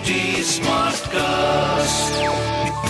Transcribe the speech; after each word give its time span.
HT 0.00 0.40
Smartcast. 0.60 2.08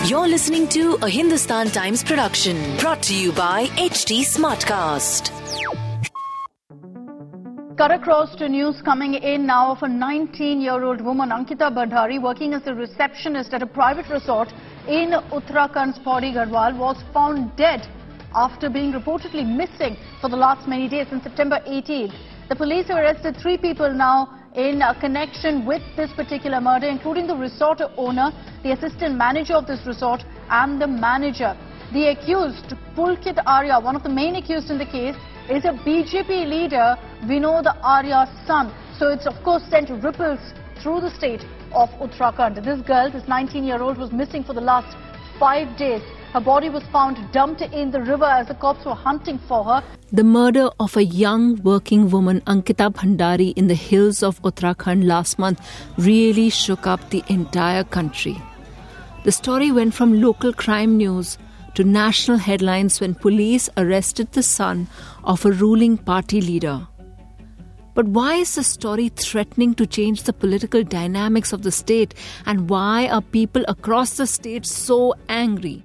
You're 0.09 0.29
listening 0.29 0.69
to 0.69 0.97
a 1.03 1.09
Hindustan 1.09 1.69
Times 1.71 2.05
production 2.05 2.77
brought 2.79 3.03
to 3.03 3.13
you 3.15 3.33
by 3.33 3.67
HT 3.67 4.21
Smartcast. 4.21 5.33
Cut 7.77 7.91
across 7.91 8.37
to 8.37 8.49
news 8.49 8.81
coming 8.83 9.15
in 9.15 9.45
now 9.45 9.73
of 9.73 9.83
a 9.83 9.87
19-year-old 9.87 11.01
woman, 11.01 11.31
Ankita 11.31 11.75
Bhandari, 11.75 12.23
working 12.23 12.55
as 12.55 12.65
a 12.67 12.75
receptionist 12.75 13.53
at 13.55 13.63
a 13.63 13.67
private 13.67 14.09
resort 14.09 14.53
in 14.87 15.11
Uttarakhand's 15.33 15.99
Pauri 15.99 16.31
Garhwal, 16.33 16.79
was 16.79 17.03
found 17.13 17.57
dead 17.57 17.89
after 18.37 18.71
being 18.71 18.93
reportedly 18.93 19.45
missing 19.45 19.97
for 20.21 20.31
the 20.31 20.37
last 20.37 20.69
many 20.69 20.89
days 20.89 21.09
since 21.11 21.25
September 21.25 21.61
18th. 21.67 22.15
The 22.49 22.55
police 22.55 22.87
have 22.87 22.99
arrested 22.99 23.37
three 23.37 23.59
people 23.59 23.93
now 23.93 24.40
in 24.55 24.83
connection 25.01 25.65
with 25.65 25.83
this 25.97 26.11
particular 26.13 26.61
murder, 26.61 26.87
including 26.89 27.27
the 27.27 27.37
resort 27.37 27.81
owner, 27.97 28.33
the 28.63 28.73
assistant 28.73 29.17
manager 29.17 29.55
of 29.55 29.67
this 29.67 29.87
resort, 29.87 30.25
and 30.51 30.81
the 30.81 30.87
manager. 30.87 31.57
The 31.93 32.09
accused, 32.09 32.75
Pulkit 32.97 33.39
Arya, 33.47 33.81
one 33.81 33.97
of 33.97 34.03
the 34.03 34.09
main 34.09 34.37
accused 34.37 34.71
in 34.71 34.79
the 34.79 34.87
case, 34.87 35.17
is 35.49 35.65
a 35.65 35.73
BJP 35.73 36.49
leader, 36.49 36.97
Vinod 37.25 37.67
Arya's 37.83 38.29
son. 38.47 38.73
So 38.99 39.09
it's 39.09 39.27
of 39.27 39.35
course 39.43 39.63
sent 39.71 39.91
ripples 40.03 40.41
through 40.83 41.01
the 41.01 41.11
state 41.11 41.43
of 41.73 41.89
Uttarakhand. 42.01 42.65
This 42.65 42.81
girl, 42.83 43.11
this 43.11 43.25
19-year-old, 43.25 43.99
was 43.99 44.13
missing 44.13 44.45
for 44.45 44.53
the 44.53 44.61
last 44.61 44.97
five 45.41 45.77
days. 45.79 46.03
Her 46.35 46.41
body 46.41 46.69
was 46.69 46.85
found 46.93 47.17
dumped 47.33 47.63
in 47.63 47.91
the 47.91 48.01
river 48.01 48.27
as 48.27 48.47
the 48.49 48.55
cops 48.55 48.85
were 48.85 48.95
hunting 48.95 49.39
for 49.49 49.65
her. 49.65 49.83
The 50.13 50.23
murder 50.23 50.69
of 50.79 50.97
a 50.97 51.03
young 51.03 51.57
working 51.63 52.11
woman, 52.11 52.43
Ankita 52.43 52.91
Bhandari, 52.93 53.53
in 53.57 53.67
the 53.67 53.75
hills 53.75 54.23
of 54.23 54.41
Uttarakhand 54.43 55.05
last 55.07 55.39
month 55.39 55.59
really 55.97 56.51
shook 56.51 56.87
up 56.87 57.09
the 57.11 57.25
entire 57.29 57.85
country. 57.85 58.37
The 59.25 59.33
story 59.33 59.73
went 59.73 59.95
from 59.95 60.21
local 60.21 60.53
crime 60.53 60.97
news 60.99 61.39
to 61.75 61.85
national 61.85 62.39
headlines 62.39 63.01
when 63.01 63.15
police 63.15 63.69
arrested 63.77 64.33
the 64.33 64.43
son 64.43 64.89
of 65.25 65.45
a 65.45 65.53
ruling 65.53 65.97
party 65.99 66.41
leader. 66.41 66.87
But 67.95 68.07
why 68.07 68.37
is 68.37 68.55
the 68.55 68.65
story 68.65 69.09
threatening 69.09 69.75
to 69.75 69.87
change 69.87 70.23
the 70.23 70.33
political 70.33 70.83
dynamics 70.83 71.53
of 71.53 71.63
the 71.63 71.73
state? 71.73 72.15
And 72.47 72.71
why 72.71 73.09
are 73.09 73.23
people 73.23 73.65
across 73.69 74.17
the 74.17 74.27
state 74.27 74.67
so 74.67 75.15
angry? 75.29 75.85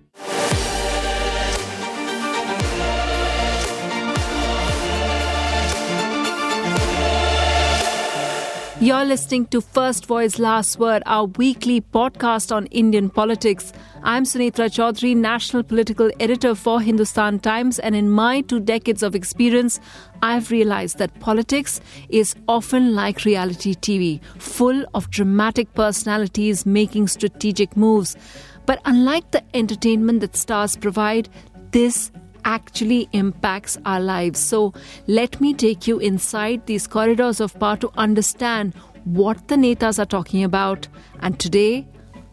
You're 8.82 9.06
listening 9.06 9.46
to 9.48 9.62
First 9.62 10.06
Voice 10.06 10.38
Last 10.38 10.80
Word, 10.80 11.02
our 11.06 11.28
weekly 11.28 11.80
podcast 11.80 12.54
on 12.54 12.66
Indian 12.68 13.10
politics. 13.10 13.72
I'm 14.04 14.26
Sunetra 14.26 14.70
Choudhury, 14.70 15.16
National 15.16 15.64
Political 15.64 16.12
Editor 16.20 16.56
for 16.56 16.82
Hindustan 16.82 17.40
Times, 17.40 17.80
and 17.80 17.96
in 17.96 18.10
my 18.10 18.42
two 18.42 18.60
decades 18.60 19.02
of 19.02 19.16
experience, 19.16 19.80
I've 20.22 20.52
realized 20.52 20.98
that 20.98 21.18
politics 21.22 21.80
is 22.10 22.36
often 22.50 22.94
like 22.94 23.24
reality 23.24 23.76
TV, 23.76 24.22
full 24.40 24.84
of 24.94 25.10
dramatic 25.10 25.74
personalities 25.74 26.66
making 26.66 27.08
strategic 27.08 27.78
moves. 27.78 28.18
But 28.66 28.82
unlike 28.84 29.32
the 29.32 29.44
entertainment 29.56 30.20
that 30.20 30.36
stars 30.36 30.76
provide, 30.76 31.30
this 31.72 32.12
actually 32.45 33.09
impacts 33.13 33.79
our 33.85 34.01
lives. 34.01 34.41
So 34.41 34.73
let 35.07 35.41
me 35.41 35.55
take 35.55 35.87
you 35.87 35.99
inside 35.99 36.67
these 36.67 36.87
corridors 36.87 37.41
of 37.41 37.59
power 37.59 37.77
to 37.79 37.91
understand 37.97 38.75
what 39.05 39.49
the 39.49 39.57
Netas 39.57 39.99
are 39.99 40.07
talking 40.07 40.45
about. 40.45 40.89
And 41.21 41.39
today, 41.39 41.87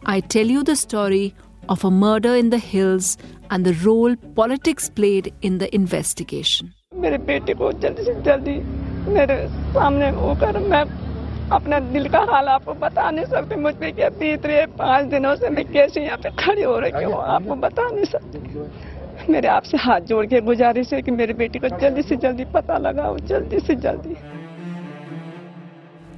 I 0.06 0.20
tell 0.20 0.46
you 0.46 0.62
the 0.62 0.76
story 0.76 1.34
of 1.68 1.84
a 1.84 1.90
murder 1.90 2.34
in 2.34 2.50
the 2.50 2.58
hills 2.58 3.18
and 3.50 3.64
the 3.64 3.74
role 3.84 4.16
politics 4.34 4.88
played 4.88 5.32
in 5.42 5.58
the 5.58 5.74
investigation. 5.74 6.74
मेरे 6.94 7.18
बेटे 7.26 7.54
को 7.54 7.70
जल्दी 7.82 8.04
से 8.04 8.14
जल्दी 8.26 8.54
मेरे 9.14 9.36
सामने 9.74 10.10
वो 10.12 10.34
कर 10.40 10.58
मैं 10.72 10.82
अपना 11.56 11.78
दिल 11.92 12.08
का 12.12 12.20
हाल 12.30 12.48
आपको 12.48 12.74
बता 12.80 13.10
नहीं 13.10 13.24
सकती 13.24 13.56
मुझ 13.64 13.74
पे 13.80 13.90
क्या 13.92 14.08
बीत 14.20 14.46
रही 14.46 14.56
है 14.56 14.66
पाँच 14.76 15.06
दिनों 15.12 15.34
से 15.36 15.50
मैं 15.50 15.64
कैसे 15.72 16.04
यहाँ 16.04 16.18
पे 16.24 16.30
खड़ी 16.44 16.62
हो 16.62 16.78
रही 16.78 17.04
हूँ 17.04 17.20
आपको 17.36 17.54
बता 17.66 17.88
नहीं 17.90 18.04
सकती 18.04 18.38
मेरे 19.29 19.47
आपसे 19.47 19.77
हाथ 19.77 20.01
जोड़ 20.09 20.25
के 20.25 20.41
गुजारिश 20.41 20.93
है 20.93 21.01
कि 21.01 21.11
मेरे 21.11 21.33
बेटी 21.33 21.59
को 21.59 21.69
जल्दी 21.79 22.01
से 22.01 22.15
जल्दी 22.23 22.45
पता 22.53 22.77
लगाओ 22.77 23.17
जल्दी 23.31 23.59
से 23.67 23.75
जल्दी 23.85 24.15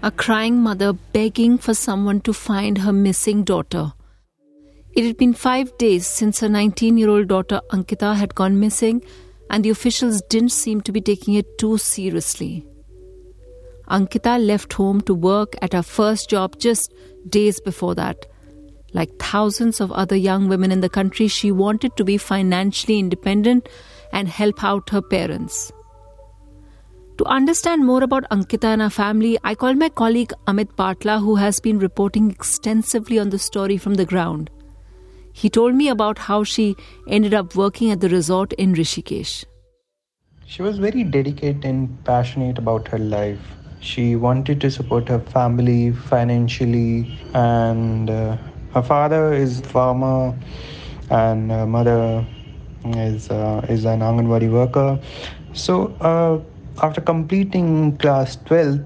A 0.07 0.11
crying 0.11 0.57
mother 0.63 0.93
begging 1.13 1.57
for 1.57 1.73
someone 1.73 2.19
to 2.25 2.33
find 2.39 2.77
her 2.77 2.91
missing 2.93 3.43
daughter. 3.43 3.85
It 4.95 5.05
had 5.05 5.17
been 5.17 5.33
five 5.33 5.71
days 5.79 6.05
since 6.05 6.41
her 6.41 6.49
19 6.49 6.99
year 6.99 7.09
old 7.09 7.27
daughter 7.27 7.61
Ankita 7.71 8.13
had 8.15 8.35
gone 8.35 8.59
missing, 8.59 9.01
and 9.49 9.65
the 9.65 9.71
officials 9.71 10.21
didn't 10.29 10.51
seem 10.51 10.81
to 10.81 10.91
be 10.91 11.01
taking 11.01 11.33
it 11.33 11.57
too 11.57 11.77
seriously. 11.79 12.67
Ankita 13.89 14.37
left 14.45 14.73
home 14.73 15.01
to 15.01 15.15
work 15.15 15.57
at 15.61 15.73
her 15.73 15.83
first 15.83 16.29
job 16.29 16.59
just 16.59 16.93
days 17.27 17.59
before 17.59 17.95
that. 17.95 18.25
Like 18.95 19.15
thousands 19.19 19.81
of 19.81 19.91
other 19.91 20.15
young 20.15 20.47
women 20.47 20.71
in 20.71 20.79
the 20.79 20.89
country, 20.97 21.27
she 21.27 21.51
wanted 21.51 21.97
to 21.97 22.05
be 22.05 22.17
financially 22.17 22.97
independent 22.97 23.67
and 24.13 24.29
help 24.29 24.63
out 24.63 24.89
her 24.89 25.01
parents. 25.01 25.71
To 27.17 27.25
understand 27.25 27.85
more 27.85 28.03
about 28.03 28.29
Ankita 28.29 28.69
and 28.69 28.81
her 28.81 28.89
family, 28.89 29.37
I 29.43 29.53
called 29.53 29.77
my 29.77 29.89
colleague 29.89 30.31
Amit 30.47 30.71
Bathla, 30.77 31.19
who 31.19 31.35
has 31.35 31.59
been 31.59 31.77
reporting 31.79 32.31
extensively 32.31 33.19
on 33.19 33.31
the 33.31 33.39
story 33.39 33.77
from 33.77 33.95
the 33.95 34.05
ground. 34.05 34.49
He 35.33 35.49
told 35.49 35.75
me 35.75 35.89
about 35.89 36.17
how 36.17 36.45
she 36.45 36.77
ended 37.09 37.33
up 37.33 37.53
working 37.53 37.91
at 37.91 37.99
the 37.99 38.07
resort 38.07 38.53
in 38.53 38.73
Rishikesh. 38.75 39.43
She 40.45 40.61
was 40.61 40.77
very 40.77 41.03
dedicated 41.03 41.65
and 41.65 42.01
passionate 42.05 42.57
about 42.57 42.87
her 42.87 42.99
life. 42.99 43.39
She 43.81 44.15
wanted 44.15 44.61
to 44.61 44.71
support 44.71 45.09
her 45.09 45.19
family 45.19 45.91
financially, 45.91 47.19
and 47.33 48.09
uh, 48.09 48.37
her 48.75 48.83
father 48.83 49.33
is 49.33 49.61
farmer, 49.61 50.35
and 51.09 51.49
her 51.49 51.65
mother 51.65 52.25
is 52.85 53.29
uh, 53.31 53.65
is 53.69 53.85
an 53.85 54.01
Anganwadi 54.01 54.51
worker. 54.51 54.99
So 55.53 55.95
uh, 56.01 56.39
after 56.85 56.99
completing 56.99 57.97
class 57.97 58.35
12th, 58.35 58.83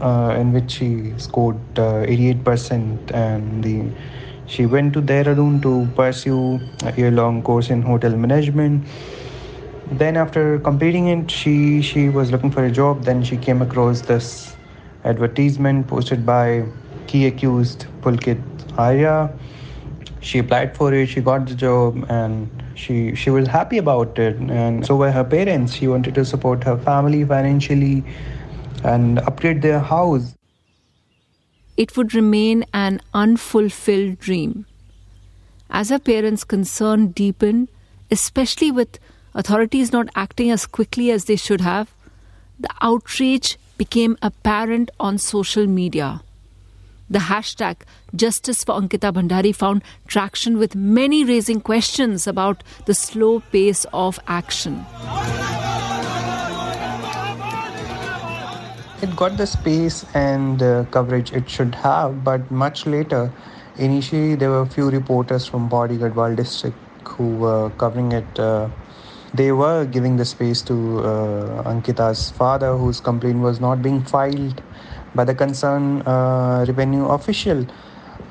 uh, 0.00 0.36
in 0.38 0.52
which 0.52 0.70
she 0.70 1.12
scored 1.18 1.58
uh, 1.76 2.06
88%, 2.06 3.12
and 3.12 3.64
the 3.64 3.90
she 4.46 4.66
went 4.66 4.92
to 4.94 5.02
Dehradun 5.02 5.60
to 5.62 5.88
pursue 5.96 6.60
a 6.84 6.92
year-long 6.96 7.42
course 7.42 7.70
in 7.70 7.82
hotel 7.82 8.12
management. 8.16 8.86
Then 9.90 10.16
after 10.16 10.60
completing 10.60 11.08
it 11.08 11.30
she 11.30 11.82
she 11.82 12.08
was 12.08 12.30
looking 12.30 12.52
for 12.52 12.64
a 12.64 12.70
job. 12.70 13.02
Then 13.02 13.24
she 13.24 13.36
came 13.36 13.62
across 13.62 14.02
this 14.02 14.54
advertisement 15.04 15.88
posted 15.88 16.24
by 16.24 16.64
key 17.08 17.26
accused 17.26 17.86
pulkit 18.02 18.40
arya 18.78 19.32
she 20.20 20.38
applied 20.38 20.76
for 20.76 20.92
it 20.94 21.08
she 21.08 21.20
got 21.20 21.46
the 21.46 21.54
job 21.54 22.04
and 22.08 22.64
she 22.78 23.14
she 23.14 23.30
was 23.30 23.48
happy 23.48 23.78
about 23.78 24.18
it. 24.18 24.36
And 24.36 24.86
so 24.86 24.96
were 24.96 25.10
her 25.10 25.24
parents. 25.24 25.74
She 25.74 25.88
wanted 25.88 26.14
to 26.14 26.24
support 26.24 26.64
her 26.64 26.76
family 26.78 27.24
financially 27.24 28.04
and 28.84 29.18
upgrade 29.20 29.62
their 29.62 29.80
house. 29.80 30.34
It 31.76 31.96
would 31.96 32.14
remain 32.14 32.64
an 32.72 33.00
unfulfilled 33.14 34.18
dream. 34.18 34.66
As 35.70 35.90
her 35.90 35.98
parents 35.98 36.44
concern 36.44 37.08
deepened 37.08 37.68
especially 38.10 38.70
with 38.70 38.98
authorities 39.34 39.92
not 39.92 40.08
acting 40.16 40.50
as 40.50 40.64
quickly 40.64 41.10
as 41.10 41.26
they 41.26 41.36
should 41.36 41.60
have, 41.60 41.92
the 42.58 42.70
outrage 42.80 43.58
became 43.76 44.16
apparent 44.22 44.90
on 44.98 45.18
social 45.18 45.66
media. 45.66 46.22
The 47.10 47.20
hashtag 47.20 47.76
Justice 48.14 48.64
for 48.64 48.74
Ankita 48.78 49.10
Bhandari 49.14 49.54
found 49.54 49.82
traction 50.06 50.58
with 50.58 50.76
many 50.76 51.24
raising 51.24 51.62
questions 51.62 52.26
about 52.26 52.62
the 52.84 52.92
slow 52.92 53.40
pace 53.40 53.86
of 53.94 54.20
action. 54.26 54.84
It 59.00 59.16
got 59.16 59.38
the 59.38 59.46
space 59.46 60.04
and 60.12 60.62
uh, 60.62 60.84
coverage 60.90 61.32
it 61.32 61.48
should 61.48 61.74
have, 61.76 62.24
but 62.24 62.50
much 62.50 62.84
later, 62.84 63.32
initially 63.78 64.34
there 64.34 64.50
were 64.50 64.60
a 64.60 64.66
few 64.66 64.90
reporters 64.90 65.46
from 65.46 65.70
Pauri 65.70 65.96
Garhwal 65.96 66.36
district 66.36 66.76
who 67.08 67.36
were 67.36 67.70
covering 67.78 68.12
it. 68.12 68.38
Uh, 68.38 68.68
they 69.32 69.52
were 69.52 69.86
giving 69.86 70.18
the 70.18 70.26
space 70.26 70.60
to 70.62 70.98
uh, 70.98 71.62
Ankita's 71.62 72.32
father, 72.32 72.76
whose 72.76 73.00
complaint 73.00 73.38
was 73.38 73.60
not 73.60 73.80
being 73.80 74.02
filed 74.02 74.62
by 75.14 75.24
the 75.24 75.34
concerned 75.34 76.02
uh, 76.06 76.64
revenue 76.66 77.06
official. 77.06 77.66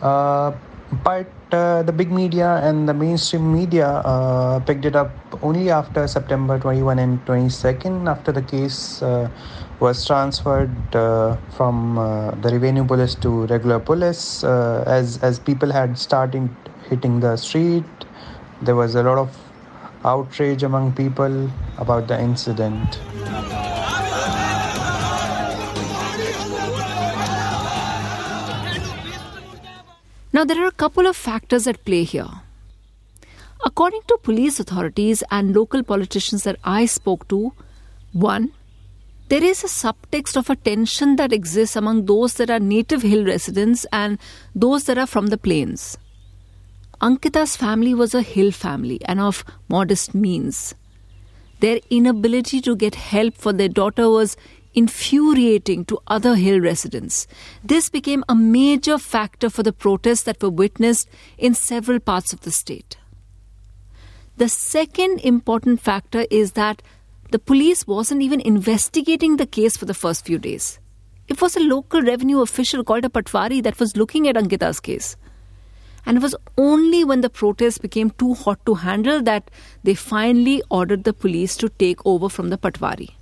Uh, 0.01 0.51
but 1.03 1.27
uh, 1.51 1.83
the 1.83 1.91
big 1.91 2.12
media 2.12 2.62
and 2.63 2.88
the 2.88 2.94
mainstream 2.94 3.53
media 3.53 4.01
picked 4.65 4.85
it 4.85 4.95
up 4.95 5.12
only 5.41 5.69
after 5.69 6.07
September 6.07 6.59
21 6.59 7.00
and 7.00 7.25
22nd, 7.25 8.09
after 8.09 8.31
the 8.31 8.41
case 8.41 9.01
was 9.79 10.06
transferred 10.06 10.71
from 10.91 11.95
the 12.41 12.50
revenue 12.51 12.85
police 12.85 13.15
to 13.15 13.45
regular 13.47 13.80
police. 13.80 14.44
As 14.44 15.19
as 15.21 15.39
people 15.39 15.71
had 15.71 16.00
started 16.00 16.50
hitting 16.89 17.19
the 17.19 17.35
street, 17.35 17.83
there 18.62 18.75
was 18.75 18.95
a 18.95 19.03
lot 19.03 19.18
of 19.18 19.35
outrage 20.06 20.63
among 20.63 20.94
people 20.94 21.51
about 21.77 22.07
the 22.07 22.19
incident. 22.19 23.00
Now, 30.37 30.45
there 30.45 30.63
are 30.63 30.67
a 30.67 30.81
couple 30.83 31.07
of 31.07 31.17
factors 31.17 31.65
at 31.65 31.83
play 31.83 32.03
here. 32.03 32.29
According 33.65 34.01
to 34.07 34.19
police 34.21 34.59
authorities 34.59 35.23
and 35.31 35.55
local 35.55 35.81
politicians 35.81 36.43
that 36.43 36.59
I 36.63 36.85
spoke 36.85 37.27
to, 37.29 37.53
one, 38.13 38.51
there 39.29 39.43
is 39.43 39.63
a 39.63 39.67
subtext 39.67 40.37
of 40.37 40.51
a 40.51 40.55
tension 40.55 41.15
that 41.15 41.33
exists 41.33 41.75
among 41.75 42.05
those 42.05 42.35
that 42.35 42.51
are 42.51 42.59
native 42.59 43.01
hill 43.01 43.25
residents 43.25 43.87
and 43.91 44.19
those 44.53 44.83
that 44.83 44.99
are 44.99 45.07
from 45.07 45.25
the 45.25 45.39
plains. 45.39 45.97
Ankita's 47.01 47.57
family 47.57 47.95
was 47.95 48.13
a 48.13 48.21
hill 48.21 48.51
family 48.51 48.99
and 49.05 49.19
of 49.19 49.43
modest 49.69 50.13
means. 50.13 50.75
Their 51.61 51.79
inability 51.89 52.61
to 52.61 52.75
get 52.75 52.93
help 52.93 53.33
for 53.33 53.53
their 53.53 53.69
daughter 53.69 54.07
was 54.07 54.37
infuriating 54.77 55.83
to 55.85 55.97
other 56.06 56.35
hill 56.35 56.59
residents. 56.59 57.25
This 57.63 57.89
became 57.89 58.24
a 58.29 58.35
major 58.35 59.00
factor 59.00 59.50
for 59.50 59.63
the 59.63 59.74
protests 59.74 60.21
that 60.24 60.41
were 60.41 60.51
witnessed 60.51 61.09
in 61.35 61.56
several 61.56 62.00
parts 62.00 62.31
of 62.31 62.41
the 62.41 62.51
state. 62.51 62.95
The 64.38 64.47
second 64.47 65.21
important 65.21 65.81
factor 65.81 66.27
is 66.29 66.51
that 66.51 66.83
the 67.31 67.39
police 67.39 67.88
wasn't 67.88 68.21
even 68.21 68.39
investigating 68.39 69.38
the 69.38 69.47
case 69.47 69.75
for 69.75 69.85
the 69.85 69.95
first 69.95 70.27
few 70.27 70.38
days. 70.38 70.80
It 71.27 71.41
was 71.41 71.57
a 71.57 71.59
local 71.59 72.03
revenue 72.03 72.41
official 72.41 72.83
called 72.83 73.03
a 73.03 73.09
Patwari 73.09 73.63
that 73.63 73.80
was 73.80 73.97
looking 73.97 74.27
at 74.27 74.35
Ankita's 74.35 74.80
case. 74.80 75.18
And 76.06 76.18
it 76.18 76.21
was 76.21 76.35
only 76.56 77.03
when 77.03 77.21
the 77.21 77.31
protests 77.31 77.80
became 77.80 78.12
too 78.12 78.35
hot 78.35 78.63
to 78.68 78.75
handle 78.75 79.23
that 79.23 79.50
they 79.83 79.95
finally 79.95 80.62
ordered 80.69 81.03
the 81.03 81.13
police 81.13 81.57
to 81.57 81.68
take 81.68 82.06
over 82.06 82.30
from 82.30 82.51
the 82.51 82.59
Patwari. 82.59 83.16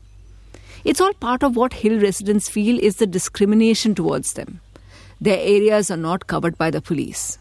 It's 0.85 1.01
all 1.01 1.13
part 1.13 1.41
of 1.41 1.55
what 1.55 1.73
Hill 1.73 1.99
residents 1.99 2.47
feel 2.47 2.79
is 2.79 2.97
the 2.97 3.07
discrimination 3.07 3.95
towards 3.95 4.33
them. 4.33 4.61
Their 5.19 5.39
areas 5.39 5.89
are 5.89 5.97
not 5.97 6.27
covered 6.27 6.59
by 6.59 6.69
the 6.69 6.79
police. 6.79 7.39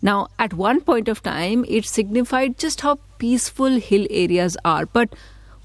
Now, 0.00 0.28
at 0.38 0.54
one 0.54 0.80
point 0.80 1.08
of 1.08 1.20
time, 1.20 1.64
it 1.68 1.84
signified 1.84 2.58
just 2.58 2.82
how 2.82 3.00
peaceful 3.18 3.80
hill 3.80 4.06
areas 4.08 4.56
are. 4.64 4.86
But 4.86 5.14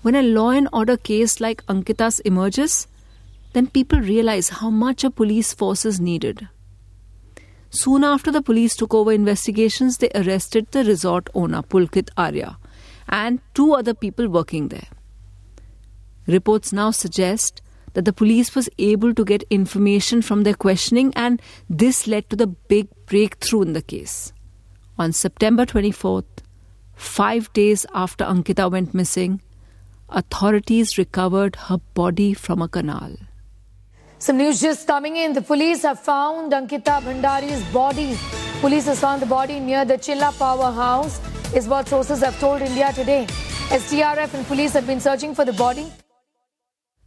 when 0.02 0.16
a 0.16 0.24
law 0.24 0.50
and 0.50 0.68
order 0.74 0.98
case 0.98 1.40
like 1.40 1.66
Ankita's 1.68 2.20
emerges, 2.22 2.88
then 3.54 3.68
people 3.68 4.02
realize 4.02 4.50
how 4.50 4.72
much 4.72 5.04
a 5.04 5.12
police 5.12 5.54
force 5.54 5.86
is 5.86 6.02
needed. 6.02 6.50
Soon 7.70 8.04
after 8.04 8.32
the 8.32 8.42
police 8.42 8.76
took 8.76 8.94
over 8.94 9.12
investigations, 9.12 9.98
they 9.98 10.10
arrested 10.16 10.68
the 10.72 10.84
resort 10.84 11.30
owner, 11.36 11.62
Pulkit 11.62 12.10
Arya, 12.18 12.58
and 13.08 13.40
two 13.54 13.74
other 13.74 13.94
people 13.94 14.28
working 14.28 14.70
there. 14.70 14.88
Reports 16.28 16.74
now 16.74 16.92
suggest 16.92 17.62
that 17.94 18.06
the 18.06 18.14
police 18.14 18.56
was 18.56 18.70
able 18.78 19.14
to 19.14 19.24
get 19.24 19.44
information 19.50 20.22
from 20.22 20.44
their 20.44 20.54
questioning, 20.54 21.14
and 21.16 21.42
this 21.70 22.08
led 22.08 22.30
to 22.30 22.36
the 22.36 22.48
big 22.48 22.88
breakthrough 23.06 23.62
in 23.62 23.74
the 23.74 23.82
case. 23.82 24.34
On 24.98 25.12
September 25.12 25.66
24th, 25.66 26.26
five 26.96 27.52
days 27.54 27.86
after 27.94 28.26
Ankita 28.26 28.72
went 28.72 28.94
missing, 28.94 29.42
authorities 30.10 30.98
recovered 30.98 31.56
her 31.68 31.78
body 31.94 32.34
from 32.34 32.62
a 32.62 32.68
canal. 32.68 33.16
Some 34.18 34.38
news 34.38 34.62
just 34.62 34.88
coming 34.88 35.18
in. 35.18 35.34
The 35.34 35.42
police 35.42 35.84
have 35.84 36.00
found 36.00 36.52
Ankita 36.54 37.02
Bhandari's 37.02 37.64
body. 37.74 38.18
Police 38.62 38.86
has 38.86 39.00
found 39.00 39.22
the 39.22 39.26
body 39.26 39.60
near 39.60 39.86
the 39.86 39.96
Chilla 39.96 40.38
powerhouse, 40.40 41.20
is 41.54 41.68
what 41.68 41.88
sources 41.88 42.22
have 42.22 42.40
told 42.40 42.62
India 42.62 42.92
today. 42.94 43.26
SDRF 43.70 44.34
and 44.34 44.46
police 44.48 44.74
have 44.74 44.88
been 44.88 45.00
searching 45.00 45.36
for 45.36 45.46
the 45.46 45.54
body. 45.54 45.92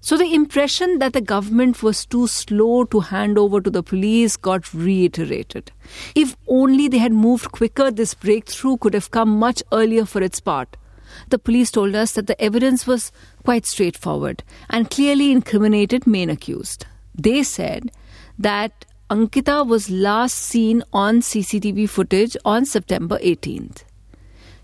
So 0.00 0.17
the 0.17 0.33
impression 0.33 1.00
that 1.00 1.12
the 1.12 1.21
government 1.21 1.83
was 1.83 2.06
too 2.06 2.29
slow 2.29 2.85
to 2.85 3.00
hand 3.00 3.37
over 3.37 3.61
to 3.61 3.69
the 3.69 3.83
police 3.83 4.37
got 4.37 4.73
reiterated. 4.73 5.73
If 6.15 6.37
only 6.47 6.87
they 6.87 6.99
had 6.99 7.12
moved 7.12 7.50
quicker, 7.50 7.91
this 7.91 8.15
breakthrough 8.15 8.77
could 8.77 8.95
have 8.95 9.11
come 9.11 9.39
much 9.39 9.62
earlier 9.73 10.05
for 10.05 10.23
its 10.23 10.39
part. 10.39 10.77
The 11.31 11.39
police 11.39 11.73
told 11.73 11.97
us 11.97 12.12
that 12.12 12.29
the 12.29 12.41
evidence 12.41 12.87
was 12.87 13.11
quite 13.45 13.67
straightforward 13.67 14.45
and 14.71 14.91
clearly 14.91 15.33
incriminated 15.33 16.06
main 16.06 16.31
accused. 16.31 16.87
They 17.15 17.43
said 17.43 17.91
that 18.39 18.85
Ankita 19.11 19.67
was 19.67 19.91
last 19.91 20.37
seen 20.37 20.85
on 20.93 21.23
CCTV 21.23 21.89
footage 21.89 22.37
on 22.45 22.67
September 22.67 23.19
18th. 23.19 23.83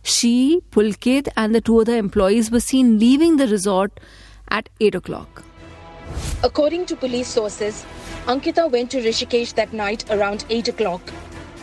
She, 0.02 0.60
Pulkit, 0.70 1.28
and 1.34 1.54
the 1.54 1.62
two 1.62 1.80
other 1.80 1.96
employees 1.96 2.50
were 2.50 2.60
seen 2.60 2.98
leaving 2.98 3.36
the 3.36 3.48
resort 3.48 3.98
at 4.48 4.68
8 4.80 4.94
o'clock. 4.94 5.42
According 6.42 6.86
to 6.86 6.96
police 6.96 7.28
sources, 7.28 7.84
Ankita 8.26 8.70
went 8.70 8.90
to 8.90 8.98
Rishikesh 8.98 9.54
that 9.54 9.72
night 9.72 10.04
around 10.10 10.44
8 10.50 10.68
o'clock. 10.68 11.00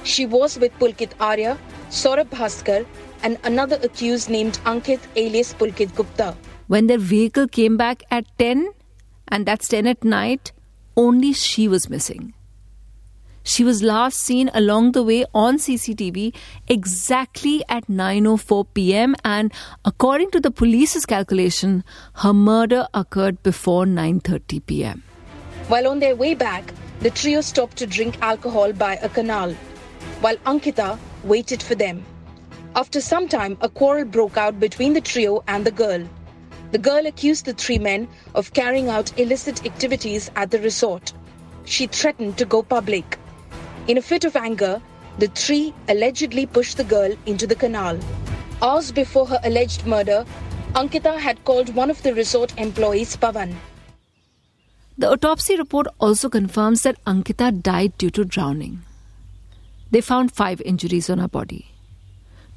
She 0.04 0.25
was 0.25 0.57
with 0.57 0.74
Pulkit 0.80 1.12
Arya, 1.19 1.57
Saurabh 1.89 2.30
Bhaskar, 2.30 2.86
and 3.24 3.38
another 3.44 3.80
accused 3.83 4.30
named 4.30 4.60
Ankit 4.66 5.00
alias 5.16 5.54
Pulkit 5.54 5.95
Gupta. 5.95 6.36
When 6.68 6.88
their 6.88 6.98
vehicle 6.98 7.48
came 7.48 7.78
back 7.78 8.04
at 8.10 8.25
10, 8.39 8.72
and 9.27 9.45
that's 9.45 9.68
10 9.68 9.86
at 9.88 10.04
night, 10.04 10.51
only 10.98 11.34
she 11.34 11.68
was 11.68 11.89
missing. 11.89 12.34
She 13.44 13.64
was 13.64 13.82
last 13.82 14.18
seen 14.18 14.52
along 14.54 14.92
the 14.92 15.02
way 15.04 15.26
on 15.34 15.58
CCTV 15.58 16.34
exactly 16.68 17.64
at 17.68 17.88
9:04 17.88 18.68
p.m. 18.76 19.16
and 19.26 19.52
according 19.84 20.30
to 20.32 20.40
the 20.40 20.52
police's 20.52 21.08
calculation, 21.08 21.84
her 22.26 22.34
murder 22.34 22.88
occurred 22.94 23.42
before 23.42 23.86
9:30 23.86 24.66
p.m. 24.68 25.04
While 25.70 25.88
on 25.88 26.00
their 26.00 26.16
way 26.16 26.36
back, 26.36 26.72
the 27.00 27.10
trio 27.10 27.42
stopped 27.42 27.78
to 27.78 27.88
drink 27.88 28.18
alcohol 28.22 28.74
by 28.74 28.98
a 28.98 29.10
canal, 29.10 29.54
while 30.20 30.38
Ankita 30.46 31.00
waited 31.24 31.64
for 31.64 31.74
them. 31.74 32.06
After 32.76 33.02
some 33.02 33.28
time, 33.28 33.58
a 33.62 33.70
quarrel 33.70 34.06
broke 34.06 34.38
out 34.38 34.60
between 34.60 34.94
the 34.94 35.02
trio 35.02 35.44
and 35.48 35.66
the 35.66 35.72
girl. 35.72 36.08
The 36.72 36.78
girl 36.78 37.08
accused 37.08 37.46
the 37.46 37.54
three 37.54 37.80
men 37.80 38.08
of 38.36 38.54
carrying 38.54 38.88
out 38.90 39.12
illicit 39.20 39.66
activities 39.66 40.30
at 40.36 40.52
the 40.52 40.60
resort. 40.60 41.12
She 41.66 41.88
threatened 41.88 42.38
to 42.38 42.46
go 42.46 42.62
public. 42.64 43.18
In 43.91 43.98
a 43.98 44.01
fit 44.01 44.24
of 44.24 44.38
anger, 44.38 44.81
the 45.19 45.27
three 45.27 45.74
allegedly 45.89 46.45
pushed 46.45 46.77
the 46.77 46.86
girl 46.86 47.13
into 47.25 47.45
the 47.45 47.55
canal. 47.55 48.00
Hours 48.62 48.89
before 48.89 49.25
her 49.27 49.39
alleged 49.43 49.86
murder, 49.86 50.24
Ankita 50.75 51.17
had 51.19 51.43
called 51.43 51.75
one 51.75 51.89
of 51.89 52.01
the 52.01 52.13
resort 52.13 52.53
employees 52.57 53.17
Pavan. 53.17 53.53
The 54.98 55.12
autopsy 55.12 55.57
report 55.57 55.88
also 56.00 56.29
confirms 56.29 56.83
that 56.83 57.03
Ankita 57.03 57.62
died 57.62 57.98
due 57.98 58.12
to 58.12 58.24
drowning. 58.24 58.81
They 59.91 60.00
found 60.00 60.31
five 60.31 60.62
injuries 60.62 61.10
on 61.10 61.17
her 61.17 61.27
body 61.27 61.65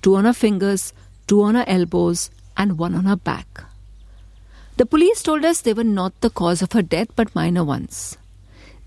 two 0.02 0.14
on 0.14 0.26
her 0.26 0.32
fingers, 0.32 0.92
two 1.26 1.42
on 1.42 1.56
her 1.56 1.64
elbows, 1.66 2.30
and 2.56 2.78
one 2.78 2.94
on 2.94 3.06
her 3.06 3.16
back. 3.16 3.64
The 4.76 4.86
police 4.86 5.20
told 5.20 5.44
us 5.44 5.62
they 5.62 5.74
were 5.74 5.82
not 5.82 6.20
the 6.20 6.30
cause 6.30 6.62
of 6.62 6.70
her 6.70 6.82
death 6.82 7.08
but 7.16 7.34
minor 7.34 7.64
ones. 7.64 8.18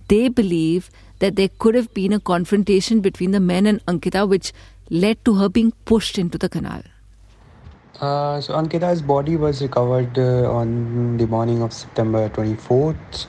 They 0.07 0.29
believe 0.29 0.89
that 1.19 1.35
there 1.35 1.49
could 1.59 1.75
have 1.75 1.93
been 1.93 2.13
a 2.13 2.19
confrontation 2.19 3.01
between 3.01 3.31
the 3.31 3.39
men 3.39 3.65
and 3.65 3.85
Ankita, 3.85 4.27
which 4.27 4.53
led 4.89 5.23
to 5.25 5.35
her 5.35 5.49
being 5.49 5.71
pushed 5.85 6.17
into 6.17 6.37
the 6.37 6.49
canal. 6.49 6.81
Uh, 7.99 8.39
so 8.39 8.53
Ankita's 8.53 9.01
body 9.01 9.35
was 9.35 9.61
recovered 9.61 10.17
uh, 10.19 10.51
on 10.51 11.17
the 11.17 11.25
morning 11.25 11.63
of 11.63 11.73
September 11.73 12.29
24th 12.29 13.25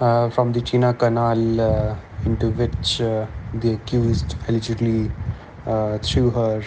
uh, 0.00 0.30
from 0.30 0.52
the 0.52 0.60
Chilla 0.60 0.96
Canal 0.96 1.60
uh, 1.60 1.96
into 2.24 2.50
which 2.50 3.00
uh, 3.00 3.26
the 3.54 3.72
accused 3.72 4.36
allegedly 4.48 5.10
uh, 5.66 5.98
threw 5.98 6.30
her. 6.30 6.62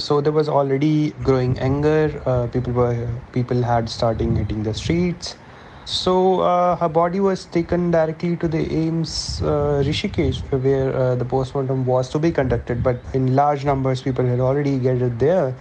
so 0.00 0.20
there 0.20 0.32
was 0.32 0.48
already 0.48 1.10
growing 1.22 1.56
anger. 1.60 2.08
people 2.52 2.72
were 2.72 3.08
people 3.32 3.62
had 3.62 3.88
starting 3.88 4.34
hitting 4.34 4.62
the 4.64 4.74
streets. 4.74 5.36
So 5.84 6.40
uh, 6.40 6.76
her 6.76 6.88
body 6.88 7.20
was 7.20 7.44
taken 7.44 7.90
directly 7.90 8.36
to 8.36 8.48
the 8.48 8.64
AIIMS 8.66 9.42
uh, 9.42 9.82
Rishikesh, 9.82 10.40
where 10.62 10.94
uh, 10.94 11.14
the 11.16 11.24
postmortem 11.24 11.84
was 11.84 12.08
to 12.10 12.18
be 12.18 12.30
conducted. 12.30 12.82
But 12.82 12.98
in 13.14 13.34
large 13.34 13.64
numbers, 13.64 14.00
people 14.02 14.24
had 14.24 14.38
already 14.40 14.78
gathered 14.78 15.18
there. 15.18 15.54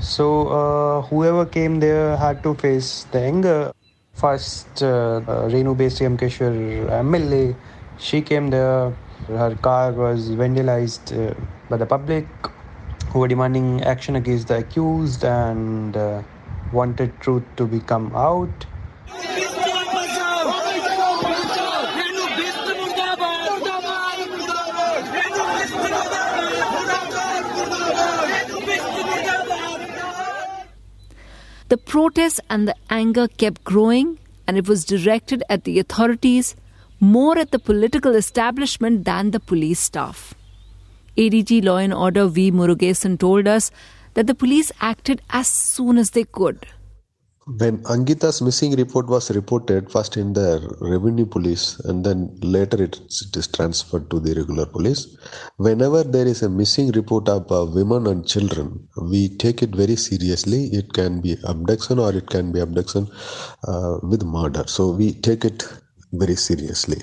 So 0.00 0.48
uh, 0.48 1.02
whoever 1.02 1.46
came 1.46 1.80
there 1.80 2.16
had 2.16 2.42
to 2.42 2.54
face 2.54 3.04
the 3.10 3.20
anger. 3.20 3.72
First, 4.12 4.82
uh, 4.82 5.20
Renu 5.48 5.74
Bisht 5.76 6.00
Yamkeshwar 6.00 6.88
MLA, 7.02 7.56
she 7.98 8.20
came 8.20 8.50
there 8.50 8.92
Her 9.28 9.54
car 9.56 9.92
was 9.92 10.30
vandalized 10.30 11.12
uh, 11.16 11.34
by 11.70 11.78
the 11.78 11.86
public 11.86 12.26
who 13.08 13.20
were 13.20 13.28
demanding 13.28 13.82
action 13.82 14.16
against 14.16 14.48
the 14.48 14.58
accused 14.58 15.24
and 15.24 15.96
wanted 16.72 17.18
truth 17.20 17.44
to 17.56 17.66
become 17.66 18.12
out. 18.14 18.66
The 31.74 31.78
protests 31.78 32.38
and 32.48 32.68
the 32.68 32.76
anger 32.88 33.26
kept 33.26 33.64
growing, 33.64 34.20
and 34.46 34.56
it 34.56 34.68
was 34.68 34.84
directed 34.84 35.42
at 35.50 35.64
the 35.64 35.80
authorities, 35.80 36.54
more 37.00 37.36
at 37.36 37.50
the 37.50 37.58
political 37.58 38.14
establishment 38.14 39.04
than 39.04 39.32
the 39.32 39.40
police 39.40 39.80
staff. 39.80 40.34
ADG 41.16 41.64
Law 41.64 41.78
and 41.78 41.92
Order 41.92 42.28
V. 42.28 42.52
Murugesan 42.52 43.18
told 43.18 43.48
us 43.48 43.72
that 44.14 44.28
the 44.28 44.36
police 44.36 44.70
acted 44.80 45.20
as 45.30 45.48
soon 45.48 45.98
as 45.98 46.10
they 46.10 46.22
could 46.22 46.64
when 47.46 47.82
Ankita's 47.84 48.40
missing 48.40 48.72
report 48.74 49.06
was 49.06 49.30
reported 49.30 49.90
first 49.92 50.16
in 50.16 50.32
the 50.32 50.74
revenue 50.80 51.26
police 51.26 51.78
and 51.80 52.04
then 52.04 52.34
later 52.40 52.82
it, 52.82 52.96
it 52.96 53.36
is 53.36 53.46
transferred 53.48 54.10
to 54.10 54.18
the 54.18 54.34
regular 54.34 54.64
police. 54.64 55.14
Whenever 55.58 56.02
there 56.04 56.26
is 56.26 56.42
a 56.42 56.48
missing 56.48 56.90
report 56.92 57.28
of 57.28 57.50
uh, 57.52 57.66
women 57.66 58.06
and 58.06 58.26
children 58.26 58.88
we 59.10 59.28
take 59.36 59.62
it 59.62 59.74
very 59.74 59.96
seriously. 59.96 60.66
It 60.72 60.94
can 60.94 61.20
be 61.20 61.36
abduction 61.44 61.98
or 61.98 62.14
it 62.14 62.30
can 62.30 62.50
be 62.50 62.60
abduction 62.60 63.08
uh, 63.68 63.98
with 64.02 64.22
murder. 64.22 64.64
So 64.66 64.90
we 64.90 65.12
take 65.12 65.44
it 65.44 65.68
very 66.12 66.36
seriously. 66.36 67.02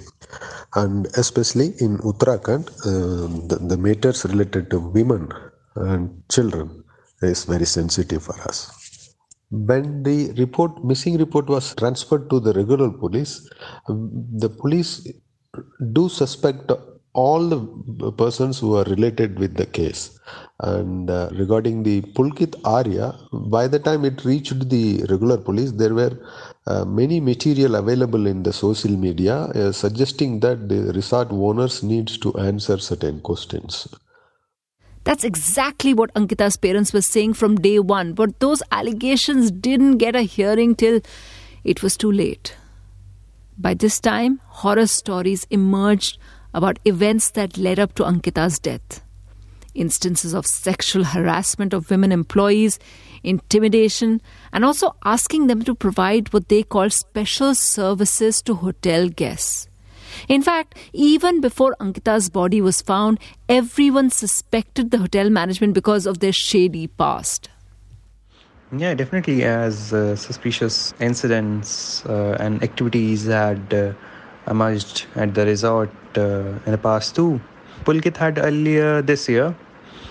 And 0.73 1.05
especially 1.17 1.73
in 1.79 1.99
uttarakhand 1.99 2.67
uh, 2.85 3.47
the, 3.47 3.57
the 3.57 3.77
matters 3.77 4.25
related 4.25 4.71
to 4.71 4.79
women 4.79 5.31
and 5.75 6.23
children 6.29 6.83
is 7.21 7.43
very 7.45 7.65
sensitive 7.65 8.23
for 8.23 8.39
us 8.41 8.80
when 9.51 10.03
the 10.03 10.31
report 10.37 10.83
missing 10.83 11.17
report 11.17 11.47
was 11.47 11.75
transferred 11.75 12.29
to 12.29 12.39
the 12.39 12.53
regular 12.53 12.89
police 12.89 13.49
the 13.87 14.49
police 14.49 15.07
do 15.91 16.07
suspect 16.07 16.71
all 17.13 17.49
the 17.49 18.11
persons 18.13 18.59
who 18.59 18.77
are 18.77 18.85
related 18.85 19.37
with 19.37 19.55
the 19.55 19.65
case. 19.65 20.17
And 20.59 21.09
uh, 21.09 21.29
regarding 21.33 21.83
the 21.83 22.01
pulkit 22.01 22.55
arya 22.63 23.17
by 23.31 23.67
the 23.67 23.79
time 23.79 24.05
it 24.05 24.23
reached 24.23 24.69
the 24.69 25.03
regular 25.09 25.37
police 25.37 25.71
there 25.71 25.93
were 25.93 26.17
uh, 26.67 26.85
many 26.85 27.19
material 27.19 27.75
available 27.75 28.27
in 28.27 28.43
the 28.43 28.53
social 28.53 28.91
media 28.91 29.35
uh, 29.35 29.71
suggesting 29.71 30.39
that 30.41 30.69
the 30.69 30.93
resort 30.93 31.29
owners 31.31 31.81
needs 31.83 32.17
to 32.19 32.33
answer 32.37 32.77
certain 32.77 33.19
questions 33.21 33.87
that's 35.03 35.23
exactly 35.23 35.93
what 35.93 36.13
Ankita's 36.13 36.57
parents 36.57 36.93
were 36.93 37.01
saying 37.01 37.33
from 37.33 37.55
day 37.55 37.79
one, 37.79 38.13
but 38.13 38.39
those 38.39 38.61
allegations 38.71 39.51
didn't 39.51 39.97
get 39.97 40.15
a 40.15 40.21
hearing 40.21 40.75
till 40.75 41.01
it 41.63 41.81
was 41.81 41.97
too 41.97 42.11
late. 42.11 42.55
By 43.57 43.73
this 43.73 43.99
time, 43.99 44.41
horror 44.45 44.87
stories 44.87 45.45
emerged 45.49 46.17
about 46.53 46.79
events 46.85 47.31
that 47.31 47.57
led 47.57 47.79
up 47.79 47.93
to 47.95 48.03
Ankita's 48.03 48.59
death. 48.59 49.03
Instances 49.73 50.33
of 50.33 50.45
sexual 50.45 51.03
harassment 51.03 51.73
of 51.73 51.89
women 51.89 52.11
employees, 52.11 52.77
intimidation, 53.23 54.21
and 54.51 54.65
also 54.65 54.95
asking 55.05 55.47
them 55.47 55.63
to 55.63 55.73
provide 55.73 56.33
what 56.33 56.49
they 56.49 56.61
call 56.61 56.89
special 56.89 57.55
services 57.55 58.41
to 58.41 58.55
hotel 58.55 59.07
guests. 59.07 59.69
In 60.27 60.41
fact, 60.41 60.77
even 60.93 61.41
before 61.41 61.75
Ankita's 61.79 62.29
body 62.29 62.61
was 62.61 62.81
found, 62.81 63.19
everyone 63.49 64.09
suspected 64.09 64.91
the 64.91 64.97
hotel 64.97 65.29
management 65.29 65.73
because 65.73 66.05
of 66.05 66.19
their 66.19 66.31
shady 66.31 66.87
past. 66.87 67.49
Yeah, 68.75 68.93
definitely. 68.93 69.43
As 69.43 69.93
uh, 69.93 70.15
suspicious 70.15 70.93
incidents 70.99 72.05
uh, 72.05 72.37
and 72.39 72.63
activities 72.63 73.25
had 73.25 73.73
uh, 73.73 73.93
emerged 74.47 75.05
at 75.15 75.33
the 75.33 75.45
resort 75.45 75.89
uh, 76.17 76.59
in 76.65 76.71
the 76.71 76.77
past 76.77 77.15
too. 77.15 77.41
Pulkit 77.83 78.15
had 78.15 78.37
earlier 78.37 79.01
this 79.01 79.27
year 79.27 79.55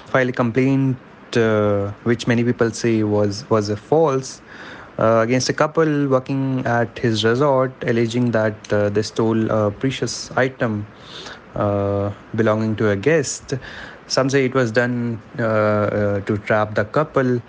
filed 0.07 0.29
a 0.29 0.33
complaint, 0.33 0.97
uh, 1.37 1.91
which 2.03 2.27
many 2.27 2.45
people 2.45 2.71
say 2.71 3.03
was 3.03 3.49
was 3.49 3.69
a 3.71 3.77
false, 3.77 4.43
against 5.01 5.49
a 5.49 5.53
couple 5.53 6.09
working 6.09 6.65
at 6.67 6.99
his 6.99 7.25
resort, 7.25 7.73
alleging 7.87 8.31
that 8.33 8.73
uh, 8.73 8.91
they 8.91 9.03
stole 9.03 9.51
a 9.51 9.71
precious 9.71 10.31
item 10.37 10.87
uh, 11.55 12.13
belonging 12.37 12.77
to 12.77 12.91
a 12.91 12.97
guest. 12.97 13.55
Some 14.07 14.31
say 14.31 14.45
it 14.45 14.55
was 14.55 14.71
done 14.71 15.21
uh, 15.39 15.43
uh, 15.43 16.21
to 16.21 16.39
trap 16.39 16.75
the 16.75 16.85
couple. 16.85 17.41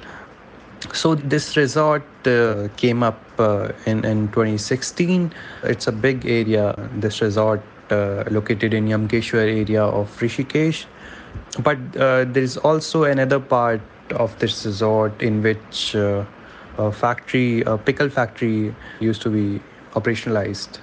So 0.94 1.16
this 1.16 1.56
resort 1.58 2.04
uh, 2.26 2.70
came 2.78 3.04
up 3.04 3.20
in 3.86 4.06
in 4.06 4.30
2016. 4.30 5.34
It's 5.64 5.88
a 5.88 5.92
big 5.92 6.26
area. 6.26 6.74
This 6.98 7.22
resort 7.22 7.62
located 8.32 8.74
in 8.74 8.88
Yamkeshwar 8.88 9.46
area 9.46 9.84
of 9.84 10.10
Rishikesh. 10.20 10.86
But 11.62 11.78
there 11.94 12.44
is 12.44 12.58
also 12.58 13.04
another 13.04 13.40
part 13.40 13.82
of 14.12 14.38
this 14.40 14.66
resort 14.66 15.22
in 15.22 15.44
which 15.44 15.96
factory, 16.92 17.62
a 17.62 17.78
pickle 17.78 18.10
factory 18.10 18.74
used 19.00 19.22
to 19.22 19.30
be 19.30 19.62
operationalized. 19.94 20.80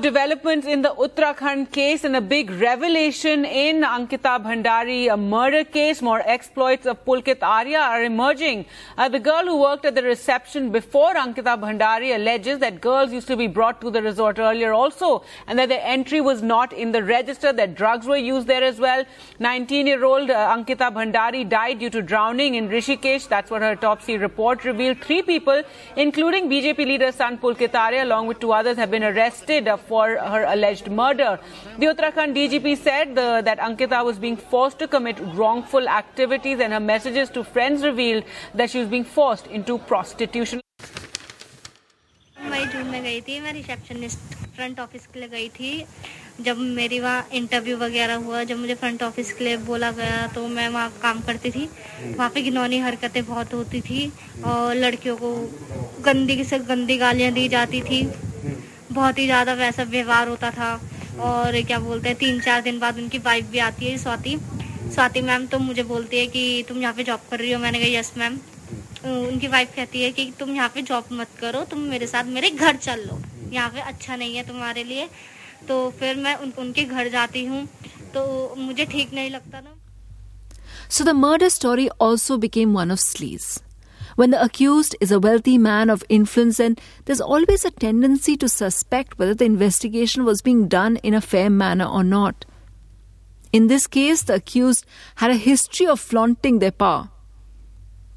Developments 0.00 0.64
in 0.64 0.82
the 0.82 0.90
Uttarakhand 0.90 1.72
case 1.72 2.04
and 2.04 2.14
a 2.14 2.20
big 2.20 2.52
revelation 2.52 3.44
in 3.44 3.82
Ankita 3.82 4.40
Bhandari, 4.40 5.12
a 5.12 5.16
murder 5.16 5.64
case. 5.64 6.00
More 6.00 6.22
exploits 6.24 6.86
of 6.86 7.04
Pulkit 7.04 7.42
Arya 7.42 7.80
are 7.80 8.04
emerging. 8.04 8.66
Uh, 8.96 9.08
the 9.08 9.18
girl 9.18 9.44
who 9.44 9.60
worked 9.60 9.84
at 9.84 9.96
the 9.96 10.02
reception 10.02 10.70
before 10.70 11.14
Ankita 11.14 11.58
Bhandari 11.60 12.14
alleges 12.14 12.60
that 12.60 12.80
girls 12.80 13.12
used 13.12 13.26
to 13.26 13.36
be 13.36 13.48
brought 13.48 13.80
to 13.80 13.90
the 13.90 14.00
resort 14.00 14.38
earlier 14.38 14.72
also 14.72 15.24
and 15.48 15.58
that 15.58 15.68
their 15.68 15.82
entry 15.82 16.20
was 16.20 16.42
not 16.42 16.72
in 16.72 16.92
the 16.92 17.02
register, 17.02 17.52
that 17.52 17.74
drugs 17.74 18.06
were 18.06 18.16
used 18.16 18.46
there 18.46 18.62
as 18.62 18.78
well. 18.78 19.04
19-year-old 19.40 20.30
uh, 20.30 20.56
Ankita 20.56 20.92
Bhandari 20.92 21.48
died 21.48 21.80
due 21.80 21.90
to 21.90 22.02
drowning 22.02 22.54
in 22.54 22.68
Rishikesh. 22.68 23.26
That's 23.26 23.50
what 23.50 23.62
her 23.62 23.72
autopsy 23.72 24.16
report 24.16 24.64
revealed. 24.64 25.00
Three 25.00 25.22
people, 25.22 25.62
including 25.96 26.48
BJP 26.48 26.78
leader 26.78 27.10
son 27.10 27.38
Pulkit 27.38 27.74
Arya, 27.74 28.04
along 28.04 28.28
with 28.28 28.38
two 28.38 28.52
others, 28.52 28.76
have 28.76 28.92
been 28.92 29.02
arrested 29.02 29.66
uh, 29.66 29.76
for 29.88 30.04
her 30.32 30.44
alleged 30.44 30.90
murder. 30.90 31.38
The 31.78 31.86
Uttarakhand 31.86 32.34
DGP 32.36 32.76
said 32.78 33.14
the, 33.14 33.42
that 33.44 33.58
Ankita 33.58 34.04
was 34.04 34.18
being 34.18 34.36
forced 34.36 34.78
to 34.80 34.88
commit 34.88 35.18
wrongful 35.34 35.88
activities 35.88 36.60
and 36.60 36.72
her 36.72 36.80
messages 36.80 37.30
to 37.30 37.44
friends 37.44 37.82
revealed 37.82 38.24
that 38.54 38.70
she 38.70 38.78
was 38.78 38.88
being 38.88 39.04
forced 39.18 39.46
into 39.48 39.78
prostitution. 39.92 40.60
मई 42.36 42.64
जून 42.72 42.86
में 42.86 43.02
गई 43.02 43.20
थी 43.20 43.38
मैं 43.40 43.52
receptionist 43.52 44.34
front 44.56 44.80
office 44.80 45.06
के 45.06 45.20
लिए 45.20 45.28
गई 45.28 45.48
थी 45.56 45.70
जब 46.46 46.58
मेरी 46.76 46.98
वहाँ 47.00 47.26
इंटरव्यू 47.34 47.76
वगैरह 47.78 48.14
हुआ 48.24 48.42
जब 48.50 48.58
मुझे 48.58 48.74
फ्रंट 48.74 49.02
ऑफ़िस 49.02 49.32
के 49.32 49.44
लिए 49.44 49.56
बोला 49.66 49.90
गया 49.92 50.26
तो 50.34 50.46
मैं 50.48 50.68
वहाँ 50.68 50.90
काम 51.02 51.20
करती 51.26 51.50
थी 51.50 51.68
वहाँ 52.04 52.28
पे 52.34 52.42
घिनौनी 52.42 52.78
हरकतें 52.78 53.24
बहुत 53.26 53.54
होती 53.54 53.80
थी 53.88 54.00
और 54.44 54.74
लड़कियों 54.74 55.16
को 55.16 55.34
गंदी 56.06 56.44
से 56.44 56.58
गंदी 56.70 56.96
गालियाँ 56.98 57.32
दी 57.32 57.48
जाती 57.48 57.80
थी 57.90 58.00
बहुत 58.92 59.18
ही 59.18 59.24
ज़्यादा 59.24 59.52
वैसा 59.54 59.82
व्यवहार 59.84 60.28
होता 60.28 60.50
था 60.50 60.72
और 61.22 61.60
क्या 61.66 61.78
बोलते 61.80 62.08
हैं 62.08 62.18
तीन 62.18 62.40
चार 62.40 62.60
दिन 62.62 62.78
बाद 62.78 62.98
उनकी 62.98 63.18
वाइफ 63.24 63.46
भी 63.50 63.58
आती 63.60 63.86
है 63.86 63.96
स्वाति। 63.98 64.36
स्वाति 64.94 65.20
मैम 65.22 65.46
तो 65.46 65.58
मुझे 65.60 65.82
बोलती 65.84 66.18
है 66.18 66.26
कि 66.26 66.64
तुम 66.68 66.80
यहाँ 66.82 66.94
पे 66.94 67.04
जॉब 67.04 67.20
कर 67.30 67.38
रही 67.38 67.52
हो। 67.52 67.58
मैंने 67.60 67.78
कहा 67.78 67.88
यस 67.98 68.12
मैम 68.18 68.38
उनकी 69.06 69.48
वाइफ 69.48 69.74
कहती 69.76 70.02
है 70.02 70.10
कि 70.12 70.32
तुम 70.38 70.54
यहाँ 70.54 70.68
पे 70.74 70.82
जॉब 70.82 71.08
मत 71.12 71.28
करो 71.40 71.64
तुम 71.70 71.80
मेरे 71.90 72.06
साथ 72.06 72.24
मेरे 72.36 72.50
घर 72.50 72.76
चल 72.76 73.04
लो। 73.08 73.20
यहाँ 73.52 73.70
पे 73.70 73.80
अच्छा 73.82 74.16
नहीं 74.16 74.36
है 74.36 74.46
तुम्हारे 74.46 74.84
लिए। 74.84 75.08
तो 75.68 75.76
फिर 76.00 76.16
मैं 76.16 76.34
उन, 76.34 76.52
उनके 76.58 76.84
घर 76.84 77.08
जाती 77.08 77.44
हूँ। 77.44 77.66
तो 78.14 78.54
मुझे 78.58 78.84
ठीक 78.86 79.12
नहीं 79.14 79.30
लगता 79.30 79.60
ना। 79.60 79.74
So 80.90 81.04
the 81.04 81.08
murder 81.16 81.48
story 81.50 81.88
also 82.00 82.36
became 82.38 82.76
one 82.78 82.92
of 82.92 83.00
sleaze. 83.00 83.48
When 84.18 84.30
the 84.30 84.42
accused 84.42 84.96
is 85.00 85.12
a 85.12 85.20
wealthy 85.20 85.58
man 85.58 85.88
of 85.88 86.02
influence, 86.08 86.56
then 86.56 86.74
there's 87.04 87.20
always 87.20 87.64
a 87.64 87.70
tendency 87.70 88.36
to 88.38 88.48
suspect 88.48 89.16
whether 89.16 89.32
the 89.32 89.44
investigation 89.44 90.24
was 90.24 90.42
being 90.42 90.66
done 90.66 90.96
in 91.04 91.14
a 91.14 91.20
fair 91.20 91.48
manner 91.48 91.84
or 91.84 92.02
not. 92.02 92.44
In 93.52 93.68
this 93.68 93.86
case, 93.86 94.24
the 94.24 94.34
accused 94.34 94.84
had 95.14 95.30
a 95.30 95.36
history 95.36 95.86
of 95.86 96.00
flaunting 96.00 96.58
their 96.58 96.72
power. 96.72 97.10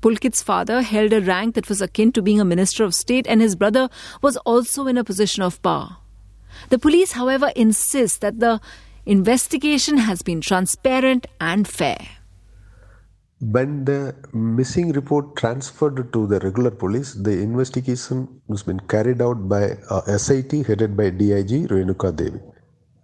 Pulkit's 0.01 0.41
father 0.41 0.81
held 0.81 1.13
a 1.13 1.22
rank 1.22 1.53
that 1.53 1.70
was 1.70 1.84
akin 1.84 2.12
to 2.13 2.24
being 2.24 2.41
a 2.41 2.46
minister 2.46 2.84
of 2.84 2.96
state, 2.96 3.27
and 3.27 3.39
his 3.39 3.55
brother 3.55 3.88
was 4.24 4.38
also 4.38 4.88
in 4.88 4.98
a 4.98 5.03
position 5.03 5.43
of 5.43 5.62
power. 5.62 5.98
The 6.70 6.79
police, 6.79 7.12
however, 7.12 7.51
insist 7.55 8.22
that 8.22 8.39
the 8.39 8.60
investigation 9.05 9.98
has 9.98 10.24
been 10.24 10.41
transparent 10.41 11.27
and 11.39 11.67
fair 11.67 12.08
when 13.42 13.86
the 13.86 14.16
missing 14.34 14.92
report 14.92 15.36
transferred 15.36 16.14
to 16.14 16.28
the 16.28 16.40
regular 16.40 16.70
police, 16.70 17.14
the 17.16 17.32
investigation 17.32 18.42
has 18.50 18.62
been 18.62 18.80
carried 18.82 19.20
out 19.22 19.50
by 19.50 19.72
uh, 19.90 20.02
a 20.06 20.20
SIT 20.20 20.52
headed 20.68 20.96
by 20.96 21.10
DIG 21.10 21.68
Renuka 21.70 22.16
Devi. 22.16 22.40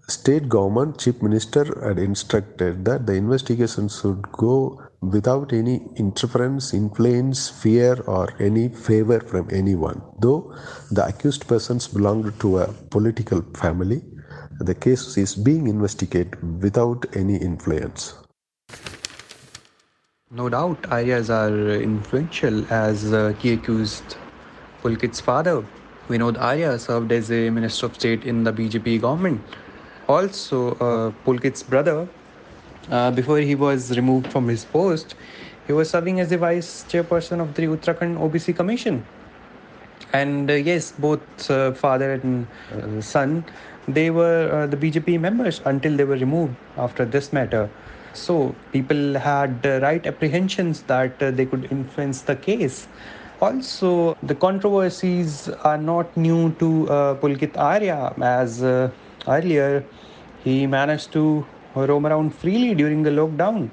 state 0.10 0.48
government 0.48 0.98
chief 0.98 1.22
minister 1.22 1.64
had 1.86 1.98
instructed 2.00 2.86
that 2.86 3.06
the 3.08 3.14
investigation 3.14 3.90
should 3.90 4.22
go 4.32 4.82
without 5.02 5.52
any 5.52 5.82
interference, 5.98 6.74
influence, 6.74 7.50
fear, 7.50 8.02
or 8.08 8.30
any 8.40 8.70
favor 8.70 9.20
from 9.20 9.50
anyone. 9.52 10.02
Though 10.20 10.56
the 10.92 11.06
accused 11.06 11.48
persons 11.48 11.88
belonged 11.88 12.40
to 12.40 12.60
a 12.60 12.72
political 12.96 13.42
family, 13.54 14.02
the 14.60 14.76
case 14.76 15.18
is 15.18 15.36
being 15.36 15.68
investigated 15.68 16.62
without 16.64 17.06
any 17.16 17.36
influence. 17.36 18.14
No 20.30 20.50
doubt, 20.50 20.82
Aryas 20.92 21.30
are 21.30 21.82
influential 21.82 22.66
as 22.70 23.14
uh, 23.14 23.34
he 23.40 23.54
accused 23.54 24.18
Pulkit's 24.82 25.22
father, 25.22 25.64
Vinod 26.10 26.38
Arya, 26.38 26.78
served 26.80 27.14
as 27.14 27.32
a 27.32 27.50
Minister 27.50 27.86
of 27.86 27.96
State 27.96 28.26
in 28.26 28.44
the 28.44 28.52
BJP 28.52 29.00
government. 29.00 29.40
Also, 30.10 30.72
uh, 30.82 31.12
Pulkit's 31.24 31.64
brother, 31.64 32.10
uh, 32.92 33.10
before 33.12 33.38
he 33.38 33.56
was 33.56 33.96
removed 33.96 34.30
from 34.30 34.50
his 34.50 34.66
post, 34.66 35.16
he 35.66 35.72
was 35.72 35.90
serving 35.90 36.20
as 36.20 36.30
the 36.30 36.38
vice 36.38 36.84
chairperson 36.90 37.40
of 37.40 37.54
the 37.54 37.64
Uttarakhand 37.64 38.18
OBC 38.18 38.54
Commission. 38.54 39.06
And 40.12 40.52
uh, 40.52 40.56
yes, 40.56 40.92
both 40.92 41.22
uh, 41.50 41.72
father 41.72 42.16
and 42.16 42.48
uh, 42.74 43.00
son, 43.00 43.46
they 43.88 44.10
were 44.10 44.50
uh, 44.52 44.68
the 44.68 44.76
BJP 44.76 45.22
members 45.22 45.62
until 45.64 45.96
they 45.96 46.04
were 46.04 46.18
removed 46.18 46.54
after 46.76 47.06
this 47.06 47.32
matter. 47.32 47.70
So 48.14 48.56
people 48.72 49.18
had 49.20 49.66
right 49.66 50.06
apprehensions 50.06 50.84
that 50.84 51.20
they 51.20 51.46
could 51.46 51.68
influence 51.72 52.22
the 52.22 52.36
case. 52.36 52.88
Also, 53.40 54.16
the 54.24 54.34
controversies 54.36 55.48
are 55.64 55.78
not 55.78 56.16
new 56.18 56.52
to 56.54 56.90
uh, 56.90 57.16
Pulkit 57.16 57.56
Arya, 57.58 58.14
as 58.20 58.64
uh, 58.64 58.90
earlier 59.28 59.86
he 60.44 60.66
managed 60.66 61.12
to 61.14 61.46
roam 61.76 62.08
around 62.08 62.34
freely 62.34 62.74
during 62.74 63.04
the 63.04 63.12
lockdown 63.12 63.70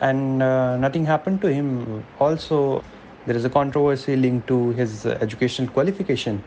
and 0.00 0.42
uh, 0.42 0.76
nothing 0.76 1.04
happened 1.04 1.40
to 1.42 1.52
him. 1.52 2.04
Also, 2.18 2.82
there 3.26 3.36
is 3.36 3.44
a 3.44 3.50
controversy 3.50 4.16
linked 4.16 4.48
to 4.48 4.70
his 4.70 5.06
educational 5.06 5.68
qualification. 5.68 6.42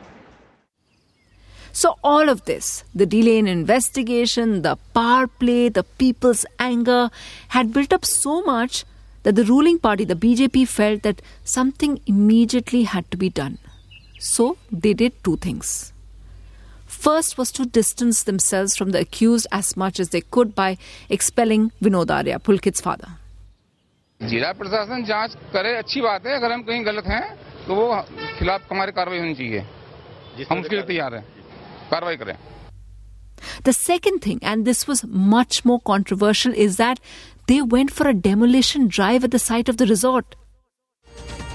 So, 1.76 1.96
all 2.04 2.28
of 2.28 2.44
this, 2.44 2.84
the 2.94 3.06
delay 3.06 3.38
in 3.38 3.46
investigation, 3.48 4.62
the 4.62 4.76
power 4.94 5.26
play, 5.26 5.68
the 5.70 5.84
people's 5.84 6.44
anger, 6.58 7.10
had 7.48 7.72
built 7.72 7.92
up 7.92 8.04
so 8.04 8.42
much 8.42 8.84
that 9.22 9.36
the 9.36 9.44
ruling 9.44 9.78
party, 9.78 10.04
the 10.04 10.14
BJP, 10.14 10.68
felt 10.68 11.02
that 11.02 11.22
something 11.44 12.00
immediately 12.06 12.82
had 12.82 13.10
to 13.10 13.16
be 13.16 13.30
done. 13.30 13.58
So 14.18 14.58
they 14.70 14.92
did 14.92 15.12
two 15.24 15.36
things. 15.36 15.92
First 16.86 17.38
was 17.38 17.50
to 17.52 17.64
distance 17.64 18.22
themselves 18.24 18.76
from 18.76 18.90
the 18.90 19.00
accused 19.00 19.46
as 19.50 19.76
much 19.76 19.98
as 19.98 20.10
they 20.10 20.20
could 20.20 20.54
by 20.54 20.76
expelling 21.08 21.72
Vinod 21.82 22.10
Arya, 22.10 22.38
Pulkit's 22.38 22.80
father. 22.80 23.08
जिला 24.20 24.50
प्रशासन 24.54 25.02
जांच 25.04 25.32
करे 25.52 25.74
अच्छी 25.76 26.00
बात 26.00 26.26
है 26.26 26.34
अगर 26.36 26.52
हम 26.52 26.62
कहीं 26.62 26.84
गलत 26.86 27.06
हैं 27.10 27.22
तो 27.66 27.74
वो 27.74 27.86
खिलाफ 28.38 28.70
हमारी 28.70 28.92
कार्रवाई 28.92 29.18
होनी 29.18 29.34
चाहिए 29.34 30.44
हम 30.50 30.60
उसके 30.60 30.76
लिए 30.76 30.84
तैयार 30.86 31.14
हैं 31.14 31.24
कार्रवाई 31.90 32.16
करें 32.16 32.36
The 33.66 33.72
second 33.76 34.20
thing, 34.24 34.38
and 34.50 34.64
this 34.64 34.86
was 34.88 35.00
much 35.30 35.64
more 35.64 35.80
controversial, 35.80 36.52
is 36.64 36.76
that 36.76 37.00
they 37.48 37.60
went 37.60 37.90
for 37.90 38.06
a 38.08 38.14
demolition 38.14 38.86
drive 38.88 39.24
at 39.24 39.32
the 39.32 39.40
site 39.44 39.68
of 39.68 39.76
the 39.82 39.86
resort. 39.86 40.36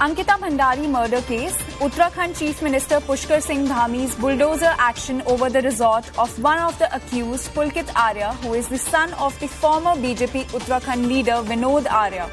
Ankita 0.06 0.34
Bhandari 0.42 0.88
murder 0.88 1.20
case, 1.22 1.56
Uttarakhand 1.84 2.38
Chief 2.38 2.60
Minister 2.62 3.00
Pushkar 3.00 3.42
Singh 3.42 3.66
Dhami's 3.66 4.14
bulldozer 4.14 4.72
action 4.78 5.22
over 5.22 5.50
the 5.50 5.60
resort 5.62 6.06
of 6.16 6.40
one 6.40 6.60
of 6.60 6.78
the 6.78 6.94
accused, 6.94 7.52
Pulkit 7.52 7.92
Arya, 7.96 8.32
who 8.42 8.54
is 8.54 8.68
the 8.68 8.78
son 8.78 9.12
of 9.14 9.38
the 9.40 9.48
former 9.48 9.96
BJP 10.04 10.44
Uttarakhand 10.58 11.08
leader 11.08 11.42
Vinod 11.50 11.90
Arya. 11.90 12.30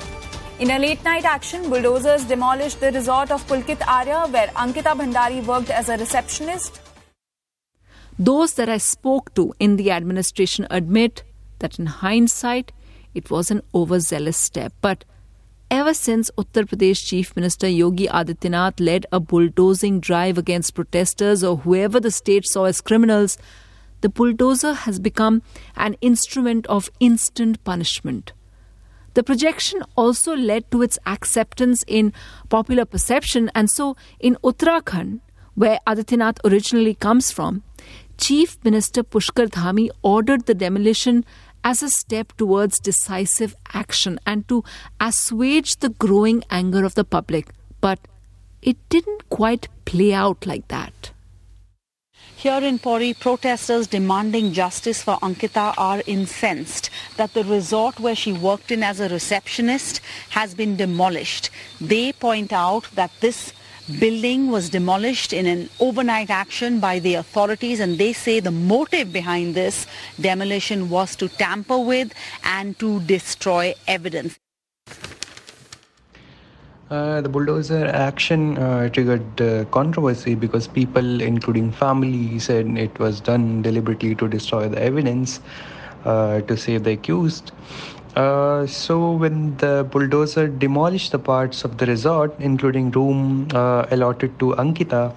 In 0.59 0.71
a 0.71 0.77
late 0.77 1.03
night 1.03 1.25
action, 1.25 1.67
bulldozers 1.69 2.23
demolished 2.25 2.79
the 2.81 2.91
resort 2.91 3.31
of 3.31 3.45
Pulkit 3.47 3.81
Arya, 3.87 4.27
where 4.27 4.47
Ankita 4.49 4.93
Bhandari 5.01 5.43
worked 5.43 5.71
as 5.71 5.89
a 5.89 5.97
receptionist. 5.97 6.79
Those 8.20 8.52
that 8.56 8.68
I 8.68 8.76
spoke 8.76 9.34
to 9.34 9.54
in 9.58 9.76
the 9.76 9.90
administration 9.90 10.66
admit 10.70 11.24
that 11.60 11.78
in 11.78 11.86
hindsight, 11.86 12.70
it 13.14 13.30
was 13.30 13.50
an 13.50 13.62
overzealous 13.74 14.36
step. 14.36 14.74
But 14.82 15.06
ever 15.70 15.94
since 15.94 16.30
Uttar 16.36 16.64
Pradesh 16.64 17.06
Chief 17.06 17.34
Minister 17.34 17.66
Yogi 17.66 18.08
Adityanath 18.08 18.78
led 18.78 19.06
a 19.10 19.20
bulldozing 19.20 20.00
drive 20.00 20.36
against 20.36 20.74
protesters 20.74 21.42
or 21.42 21.56
whoever 21.56 21.98
the 21.98 22.10
state 22.10 22.44
saw 22.44 22.64
as 22.64 22.82
criminals, 22.82 23.38
the 24.02 24.10
bulldozer 24.10 24.74
has 24.74 24.98
become 24.98 25.40
an 25.74 25.96
instrument 26.02 26.66
of 26.66 26.90
instant 27.00 27.64
punishment. 27.64 28.34
The 29.14 29.22
projection 29.22 29.82
also 29.96 30.36
led 30.36 30.70
to 30.72 30.82
its 30.82 30.98
acceptance 31.06 31.82
in 31.86 32.12
popular 32.50 32.84
perception, 32.84 33.50
and 33.54 33.70
so 33.70 33.96
in 34.18 34.36
Uttarakhand, 34.44 35.20
where 35.54 35.78
Adityanath 35.86 36.38
originally 36.44 36.94
comes 36.94 37.30
from, 37.30 37.62
Chief 38.20 38.58
Minister 38.62 39.02
Pushkar 39.02 39.46
Dhami 39.48 39.88
ordered 40.02 40.44
the 40.44 40.54
demolition 40.54 41.24
as 41.64 41.82
a 41.82 41.88
step 41.88 42.32
towards 42.36 42.78
decisive 42.78 43.56
action 43.72 44.20
and 44.26 44.46
to 44.48 44.62
assuage 45.00 45.76
the 45.76 45.88
growing 45.88 46.44
anger 46.50 46.84
of 46.84 46.94
the 46.94 47.04
public. 47.04 47.48
But 47.80 47.98
it 48.60 48.76
didn't 48.90 49.30
quite 49.30 49.68
play 49.86 50.12
out 50.12 50.44
like 50.46 50.68
that. 50.68 51.12
Here 52.36 52.62
in 52.62 52.78
Pauri, 52.78 53.14
protesters 53.14 53.86
demanding 53.86 54.52
justice 54.52 55.02
for 55.02 55.18
Ankita 55.18 55.74
are 55.76 56.02
incensed 56.06 56.90
that 57.16 57.34
the 57.34 57.44
resort 57.44 58.00
where 58.00 58.14
she 58.14 58.32
worked 58.32 58.70
in 58.70 58.82
as 58.82 59.00
a 59.00 59.08
receptionist 59.08 60.00
has 60.30 60.54
been 60.54 60.76
demolished. 60.76 61.50
They 61.80 62.12
point 62.12 62.52
out 62.52 62.88
that 62.94 63.10
this 63.20 63.52
building 63.98 64.50
was 64.50 64.70
demolished 64.70 65.32
in 65.32 65.46
an 65.46 65.68
overnight 65.80 66.30
action 66.30 66.80
by 66.80 66.98
the 66.98 67.14
authorities 67.14 67.80
and 67.80 67.98
they 67.98 68.12
say 68.12 68.40
the 68.40 68.50
motive 68.50 69.12
behind 69.12 69.54
this 69.54 69.86
demolition 70.20 70.88
was 70.90 71.16
to 71.16 71.28
tamper 71.28 71.78
with 71.78 72.12
and 72.44 72.78
to 72.78 73.00
destroy 73.00 73.74
evidence. 73.86 74.38
Uh, 76.90 77.20
the 77.20 77.28
bulldozer 77.28 77.86
action 77.86 78.58
uh, 78.58 78.88
triggered 78.88 79.40
uh, 79.40 79.64
controversy 79.66 80.34
because 80.34 80.66
people, 80.66 81.20
including 81.20 81.70
family, 81.70 82.36
said 82.40 82.66
it 82.76 82.98
was 82.98 83.20
done 83.20 83.62
deliberately 83.62 84.12
to 84.16 84.26
destroy 84.26 84.68
the 84.68 84.82
evidence 84.82 85.40
uh, 86.04 86.40
to 86.40 86.56
save 86.56 86.82
the 86.82 86.90
accused. 86.90 87.52
Uh, 88.16 88.66
so 88.66 89.12
when 89.12 89.56
the 89.58 89.86
bulldozer 89.90 90.48
demolished 90.48 91.12
the 91.12 91.18
parts 91.18 91.64
of 91.64 91.78
the 91.78 91.86
resort, 91.86 92.34
including 92.40 92.90
room 92.90 93.46
uh, 93.54 93.86
allotted 93.90 94.36
to 94.40 94.52
Ankita, 94.54 95.14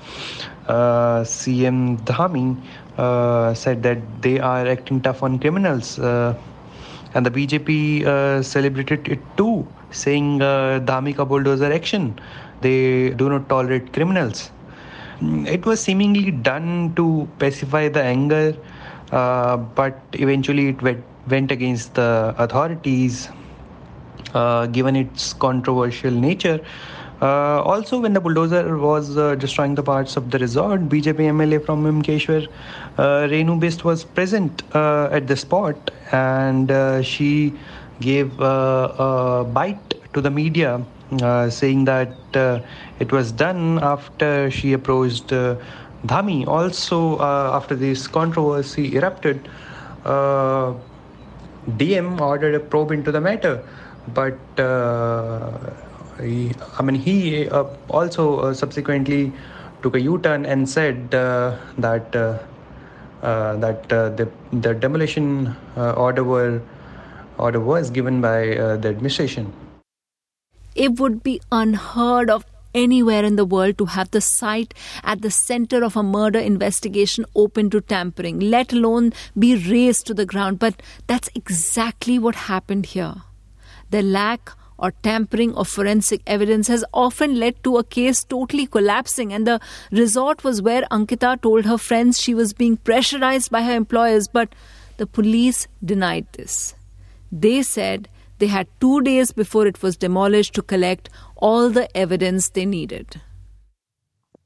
uh, 0.67 1.21
CM 1.23 1.97
Dhami 2.06 2.56
uh, 2.97 3.53
said 3.56 3.82
that 3.82 3.97
they 4.21 4.39
are 4.39 4.67
acting 4.67 5.01
tough 5.01 5.23
on 5.23 5.39
criminals, 5.39 5.97
uh, 5.97 6.36
and 7.15 7.25
the 7.25 7.32
BJP 7.32 8.43
celebrated 8.43 9.08
it 9.08 9.19
too, 9.38 9.67
saying 9.91 10.39
Dhami 10.39 11.15
ka 11.15 11.25
bulldozer 11.25 11.71
action. 11.73 12.19
They 12.62 13.10
do 13.10 13.27
not 13.27 13.49
tolerate 13.49 13.91
criminals. 13.91 14.51
Mm, 15.19 15.47
it 15.47 15.65
was 15.65 15.82
seemingly 15.82 16.32
done 16.32 16.93
to 16.95 17.27
pacify 17.39 17.89
the 17.89 18.03
anger, 18.03 18.56
but 19.10 19.99
eventually 20.13 20.69
it 20.69 20.82
went 20.82 21.03
went 21.27 21.51
against 21.51 21.95
the 21.95 22.33
authorities 22.38 23.29
uh, 24.33 24.65
given 24.67 24.95
its 24.95 25.33
controversial 25.33 26.12
nature. 26.12 26.59
Uh, 27.21 27.62
also, 27.62 28.01
when 28.01 28.13
the 28.13 28.19
bulldozer 28.19 28.77
was 28.77 29.17
uh, 29.17 29.36
destroying 29.36 29.75
the 29.75 29.83
parts 29.83 30.17
of 30.17 30.31
the 30.31 30.39
resort, 30.39 30.81
BJP 30.89 31.19
MLA 31.31 31.65
from 31.65 31.86
Yamkeshwar, 31.86 32.47
uh, 32.97 33.03
Renu 33.29 33.59
Bisht, 33.62 33.83
was 33.83 34.03
present 34.03 34.63
uh, 34.75 35.09
at 35.12 35.27
the 35.27 35.38
spot 35.38 35.91
and 36.12 36.69
uh, 36.71 37.01
she 37.01 37.53
gave 38.01 38.38
a 38.39 39.45
bite 39.53 39.93
to 40.13 40.19
the 40.19 40.29
media, 40.29 40.83
saying 41.49 41.86
that 41.86 42.12
it 42.99 43.12
was 43.12 43.31
done 43.31 43.79
after 43.81 44.51
she 44.51 44.73
approached 44.73 45.27
Dhami. 45.27 46.45
Also, 46.45 47.21
after 47.21 47.75
this 47.75 48.07
controversy 48.07 48.97
erupted, 48.97 49.47
DM 51.71 52.19
ordered 52.19 52.56
a 52.56 52.60
probe 52.60 52.91
into 52.91 53.12
the 53.12 53.21
matter, 53.21 53.63
but 54.13 54.38
uh, 54.60 55.52
he, 56.21 56.52
I 56.78 56.82
mean, 56.82 56.95
he 56.95 57.49
uh, 57.49 57.65
also 57.89 58.39
uh, 58.39 58.54
subsequently 58.54 59.32
took 59.82 59.95
a 59.95 60.02
U-turn 60.02 60.45
and 60.45 60.69
said 60.69 61.13
uh, 61.13 61.58
that 61.78 62.15
uh, 62.15 62.39
uh, 63.21 63.56
that 63.58 63.88
the 63.89 64.30
the 64.52 64.73
demolition 64.73 65.56
order 65.76 66.23
were 66.23 66.62
order 67.38 67.60
was 67.60 67.89
given 67.89 68.21
by 68.21 68.45
the 68.84 68.89
administration. 68.89 69.54
It 70.76 70.99
would 70.99 71.23
be 71.23 71.39
unheard 71.52 72.30
of 72.30 72.45
anywhere 72.73 73.23
in 73.23 73.36
the 73.36 73.45
world 73.45 73.77
to 73.77 73.86
have 73.86 74.12
the 74.12 74.21
site 74.21 74.73
at 75.03 75.21
the 75.21 75.31
center 75.31 75.83
of 75.83 75.95
a 75.95 76.03
murder 76.03 76.39
investigation 76.39 77.25
open 77.36 77.69
to 77.69 77.81
tampering, 77.81 78.39
let 78.39 78.73
alone 78.73 79.13
be 79.38 79.55
razed 79.55 80.05
to 80.07 80.13
the 80.13 80.25
ground. 80.25 80.59
But 80.59 80.81
that's 81.07 81.29
exactly 81.36 82.19
what 82.19 82.36
happened 82.36 82.88
here. 82.88 83.15
The 83.89 84.01
lack 84.01 84.51
or 84.77 84.91
tampering 85.03 85.53
of 85.55 85.67
forensic 85.67 86.21
evidence 86.27 86.67
has 86.67 86.83
often 86.93 87.39
led 87.39 87.63
to 87.63 87.77
a 87.77 87.83
case 87.83 88.23
totally 88.23 88.65
collapsing. 88.65 89.31
And 89.31 89.47
the 89.47 89.59
resort 89.91 90.43
was 90.43 90.62
where 90.62 90.81
Ankita 90.91 91.41
told 91.41 91.65
her 91.65 91.77
friends 91.77 92.19
she 92.19 92.33
was 92.33 92.53
being 92.53 92.77
pressurized 92.77 93.51
by 93.51 93.62
her 93.62 93.75
employers, 93.75 94.27
but 94.27 94.49
the 94.97 95.07
police 95.07 95.67
denied 95.83 96.25
this. 96.33 96.75
They 97.31 97.63
said 97.63 98.09
they 98.39 98.47
had 98.47 98.67
two 98.81 99.01
days 99.01 99.31
before 99.31 99.67
it 99.67 99.81
was 99.81 99.95
demolished 99.95 100.53
to 100.55 100.62
collect 100.62 101.09
all 101.43 101.69
the 101.69 101.86
evidence 101.97 102.49
they 102.49 102.65
needed. 102.65 103.19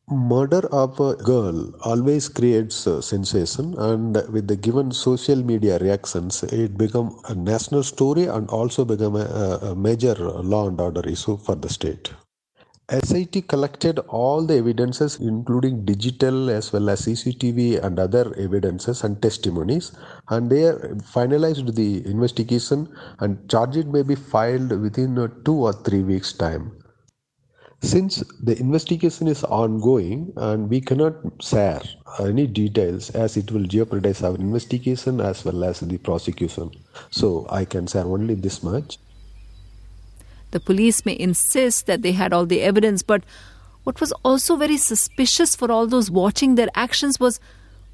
Murder 0.10 0.62
of 0.74 1.00
a 1.00 1.16
girl 1.16 1.58
always 1.84 2.28
creates 2.28 2.88
a 2.88 3.02
sensation, 3.02 3.76
and 3.78 4.16
with 4.32 4.48
the 4.48 4.56
given 4.56 4.92
social 4.92 5.44
media 5.44 5.78
reactions, 5.80 6.42
it 6.44 6.78
become 6.78 7.20
a 7.30 7.36
national 7.36 7.84
story 7.84 8.26
and 8.26 8.50
also 8.50 8.84
become 8.84 9.16
a, 9.16 9.60
a 9.72 9.76
major 9.76 10.16
law 10.54 10.68
and 10.68 10.80
order 10.82 11.08
issue 11.08 11.38
for 11.38 11.56
the 11.56 11.70
state. 11.70 12.14
SIT 12.90 13.48
collected 13.50 14.00
all 14.08 14.46
the 14.46 14.56
evidences, 14.56 15.18
including 15.18 15.84
digital 15.84 16.50
as 16.50 16.72
well 16.72 16.90
as 16.90 17.02
CCTV 17.02 17.84
and 17.84 18.00
other 18.00 18.34
evidences 18.38 19.04
and 19.04 19.22
testimonies, 19.22 19.92
and 20.30 20.50
they 20.50 20.64
finalized 21.14 21.76
the 21.76 22.08
investigation. 22.08 22.88
And 23.20 23.50
charge 23.50 23.76
may 23.86 24.04
be 24.04 24.16
filed 24.16 24.72
within 24.82 25.20
uh, 25.20 25.28
two 25.44 25.58
or 25.68 25.74
three 25.74 26.02
weeks' 26.02 26.32
time. 26.32 26.72
Since 27.82 28.24
the 28.42 28.60
investigation 28.60 29.28
is 29.28 29.44
ongoing 29.44 30.34
and 30.36 30.70
we 30.70 30.82
cannot 30.82 31.14
share 31.40 31.82
any 32.20 32.48
details 32.48 33.12
as 33.12 33.38
it 33.38 33.52
will 33.52 33.64
jeopardize 33.66 34.24
our 34.24 34.36
investigation 34.36 35.22
as 35.22 35.46
well 35.46 35.64
as 35.64 35.82
the 35.82 35.98
prosecution. 36.00 36.72
So 37.12 37.46
I 37.50 37.66
can 37.66 37.86
share 37.86 38.06
only 38.06 38.34
this 38.34 38.64
much. 38.64 38.98
The 40.52 40.60
police 40.60 41.06
may 41.06 41.20
insist 41.20 41.86
that 41.86 42.02
they 42.02 42.14
had 42.14 42.34
all 42.34 42.46
the 42.46 42.62
evidence, 42.62 43.04
but 43.04 43.24
what 43.84 44.02
was 44.02 44.12
also 44.24 44.56
very 44.56 44.78
suspicious 44.78 45.56
for 45.56 45.72
all 45.72 45.86
those 45.86 46.10
watching 46.10 46.56
their 46.56 46.70
actions 46.74 47.20
was 47.20 47.40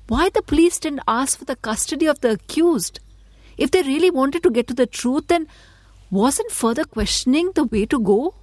why 0.08 0.30
the 0.30 0.42
police 0.42 0.80
didn't 0.80 1.02
ask 1.08 1.38
for 1.38 1.46
the 1.46 1.56
custody 1.58 2.06
of 2.06 2.22
the 2.22 2.32
accused. 2.32 3.00
If 3.58 3.72
they 3.72 3.82
really 3.82 4.10
wanted 4.10 4.44
to 4.44 4.50
get 4.50 4.68
to 4.68 4.74
the 4.74 4.86
truth, 4.86 5.28
then 5.28 5.48
wasn't 6.10 6.52
further 6.52 6.86
questioning 6.86 7.52
the 7.54 7.66
way 7.66 7.86
to 7.88 8.00
go? 8.00 8.36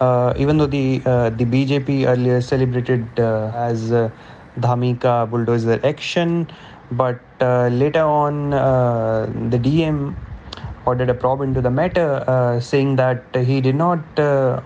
Uh, 0.00 0.34
even 0.36 0.58
though 0.58 0.66
the 0.66 1.00
uh, 1.06 1.30
the 1.30 1.44
BJP 1.44 2.06
earlier 2.08 2.40
celebrated 2.40 3.06
uh, 3.20 3.52
as 3.54 3.92
uh, 3.92 4.10
Dhamika 4.58 5.30
bulldozer 5.30 5.78
action, 5.84 6.48
but 6.90 7.20
uh, 7.40 7.68
later 7.68 8.02
on 8.02 8.52
uh, 8.52 9.26
the 9.50 9.58
DM 9.58 10.16
ordered 10.86 11.08
a 11.08 11.14
probe 11.14 11.42
into 11.42 11.60
the 11.60 11.70
matter, 11.70 12.58
saying 12.60 12.96
that 12.96 13.22
he 13.36 13.60
did 13.60 13.76
not 13.76 14.00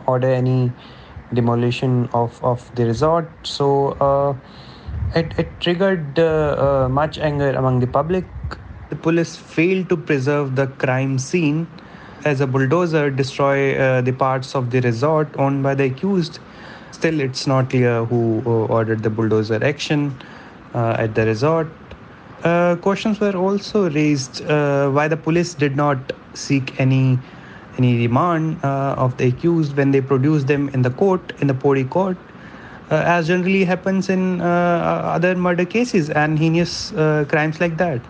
order 0.06 0.32
any 0.32 0.72
demolition 1.34 2.08
of, 2.14 2.42
of 2.42 2.74
the 2.74 2.86
resort. 2.86 3.28
So 3.42 4.38
it, 5.14 5.34
it 5.36 5.48
triggered 5.60 6.16
much 6.90 7.18
anger 7.18 7.50
among 7.50 7.80
the 7.80 7.86
public. 7.86 8.24
The 8.88 8.96
police 8.96 9.36
failed 9.36 9.90
to 9.90 9.98
preserve 9.98 10.56
the 10.56 10.68
crime 10.68 11.18
scene 11.18 11.66
as 12.24 12.40
a 12.40 12.46
bulldozer 12.46 13.10
destroy 13.10 13.76
uh, 13.76 14.00
the 14.00 14.12
parts 14.12 14.54
of 14.54 14.70
the 14.70 14.80
resort 14.80 15.28
owned 15.38 15.62
by 15.62 15.74
the 15.74 15.84
accused. 15.84 16.38
Still, 16.92 17.20
it's 17.20 17.46
not 17.46 17.70
clear 17.70 18.04
who 18.04 18.42
uh, 18.46 18.50
ordered 18.66 19.02
the 19.02 19.10
bulldozer 19.10 19.62
action 19.62 20.14
uh, 20.74 20.96
at 20.98 21.14
the 21.14 21.26
resort. 21.26 21.68
Uh, 22.42 22.76
questions 22.76 23.20
were 23.20 23.36
also 23.36 23.90
raised 23.90 24.42
uh, 24.44 24.90
why 24.90 25.08
the 25.08 25.16
police 25.16 25.54
did 25.54 25.76
not 25.76 26.12
seek 26.34 26.78
any 26.80 27.18
any 27.78 27.98
remand 27.98 28.58
uh, 28.64 28.94
of 28.96 29.16
the 29.18 29.26
accused 29.26 29.76
when 29.76 29.90
they 29.90 30.00
produced 30.00 30.46
them 30.46 30.68
in 30.70 30.80
the 30.80 30.90
court 30.90 31.32
in 31.40 31.46
the 31.46 31.52
Pauri 31.52 31.84
court, 31.84 32.16
as 32.90 33.26
generally 33.26 33.64
happens 33.64 34.08
in 34.08 34.40
other 34.40 35.34
murder 35.34 35.66
cases 35.66 36.08
and 36.08 36.38
heinous 36.38 36.90
crimes 37.28 37.60
like 37.60 37.76
that. 37.76 38.00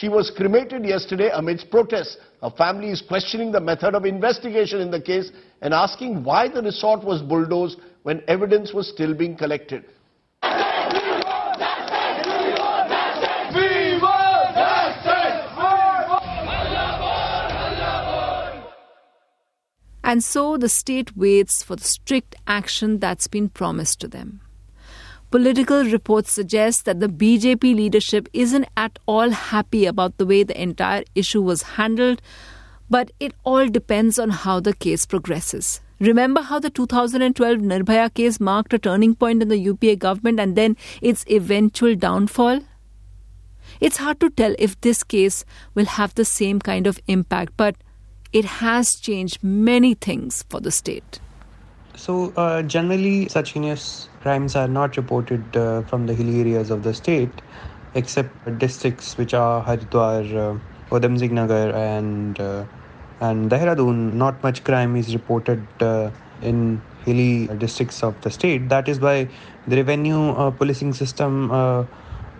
She 0.00 0.08
was 0.08 0.30
cremated 0.30 0.86
yesterday 0.86 1.28
amidst 1.30 1.70
protests. 1.70 2.16
Her 2.42 2.48
family 2.48 2.88
is 2.88 3.02
questioning 3.02 3.52
the 3.52 3.60
method 3.60 3.94
of 3.94 4.06
investigation 4.06 4.80
in 4.80 4.90
the 4.90 4.98
case 4.98 5.30
and 5.60 5.74
asking 5.74 6.24
why 6.24 6.48
the 6.48 6.62
resort 6.62 7.04
was 7.04 7.20
bulldozed 7.20 7.78
when 8.02 8.22
evidence 8.26 8.72
was 8.72 8.88
still 8.88 9.12
being 9.12 9.36
collected. 9.36 9.84
And 20.02 20.24
so 20.24 20.56
the 20.56 20.70
state 20.70 21.14
waits 21.14 21.62
for 21.62 21.76
the 21.76 21.84
strict 21.84 22.36
action 22.46 23.00
that's 23.00 23.28
been 23.28 23.50
promised 23.50 24.00
to 24.00 24.08
them. 24.08 24.40
Political 25.30 25.84
reports 25.84 26.32
suggest 26.32 26.86
that 26.86 26.98
the 26.98 27.06
BJP 27.06 27.62
leadership 27.62 28.28
isn't 28.32 28.66
at 28.76 28.98
all 29.06 29.30
happy 29.30 29.86
about 29.86 30.18
the 30.18 30.26
way 30.26 30.42
the 30.42 30.60
entire 30.60 31.04
issue 31.14 31.40
was 31.40 31.62
handled, 31.62 32.20
but 32.90 33.12
it 33.20 33.32
all 33.44 33.68
depends 33.68 34.18
on 34.18 34.30
how 34.30 34.58
the 34.58 34.74
case 34.74 35.06
progresses. 35.06 35.80
Remember 36.00 36.40
how 36.40 36.58
the 36.58 36.68
2012 36.68 37.58
Nirbhaya 37.58 38.12
case 38.12 38.40
marked 38.40 38.74
a 38.74 38.78
turning 38.78 39.14
point 39.14 39.40
in 39.40 39.48
the 39.48 39.58
UPA 39.58 39.96
government 39.96 40.40
and 40.40 40.56
then 40.56 40.76
its 41.00 41.24
eventual 41.30 41.94
downfall? 41.94 42.62
It's 43.78 43.98
hard 43.98 44.18
to 44.18 44.30
tell 44.30 44.56
if 44.58 44.80
this 44.80 45.04
case 45.04 45.44
will 45.74 45.84
have 45.84 46.12
the 46.16 46.24
same 46.24 46.58
kind 46.58 46.88
of 46.88 46.98
impact, 47.06 47.52
but 47.56 47.76
it 48.32 48.44
has 48.44 48.96
changed 48.96 49.44
many 49.44 49.94
things 49.94 50.44
for 50.48 50.58
the 50.58 50.72
state. 50.72 51.20
So, 52.00 52.32
uh, 52.34 52.62
generally, 52.62 53.28
such 53.28 53.52
heinous 53.52 54.08
crimes 54.22 54.56
are 54.56 54.66
not 54.66 54.96
reported 54.96 55.54
uh, 55.54 55.82
from 55.82 56.06
the 56.06 56.14
hilly 56.14 56.40
areas 56.40 56.70
of 56.70 56.82
the 56.82 56.94
state, 56.94 57.42
except 57.94 58.30
districts 58.58 59.18
which 59.18 59.34
are 59.34 59.62
Haridwar, 59.62 60.60
uh, 60.90 61.34
Nagar, 61.34 61.74
and 61.76 62.40
uh, 62.40 62.64
and 63.20 63.50
Dehradun. 63.50 64.14
Not 64.14 64.42
much 64.42 64.64
crime 64.64 64.96
is 64.96 65.12
reported 65.12 65.62
uh, 65.82 66.10
in 66.40 66.80
hilly 67.04 67.48
districts 67.58 68.02
of 68.02 68.18
the 68.22 68.30
state. 68.30 68.70
That 68.70 68.88
is 68.88 68.98
why 68.98 69.28
the 69.68 69.76
revenue 69.76 70.30
uh, 70.30 70.50
policing 70.52 70.94
system. 70.94 71.50
Uh, 71.52 71.84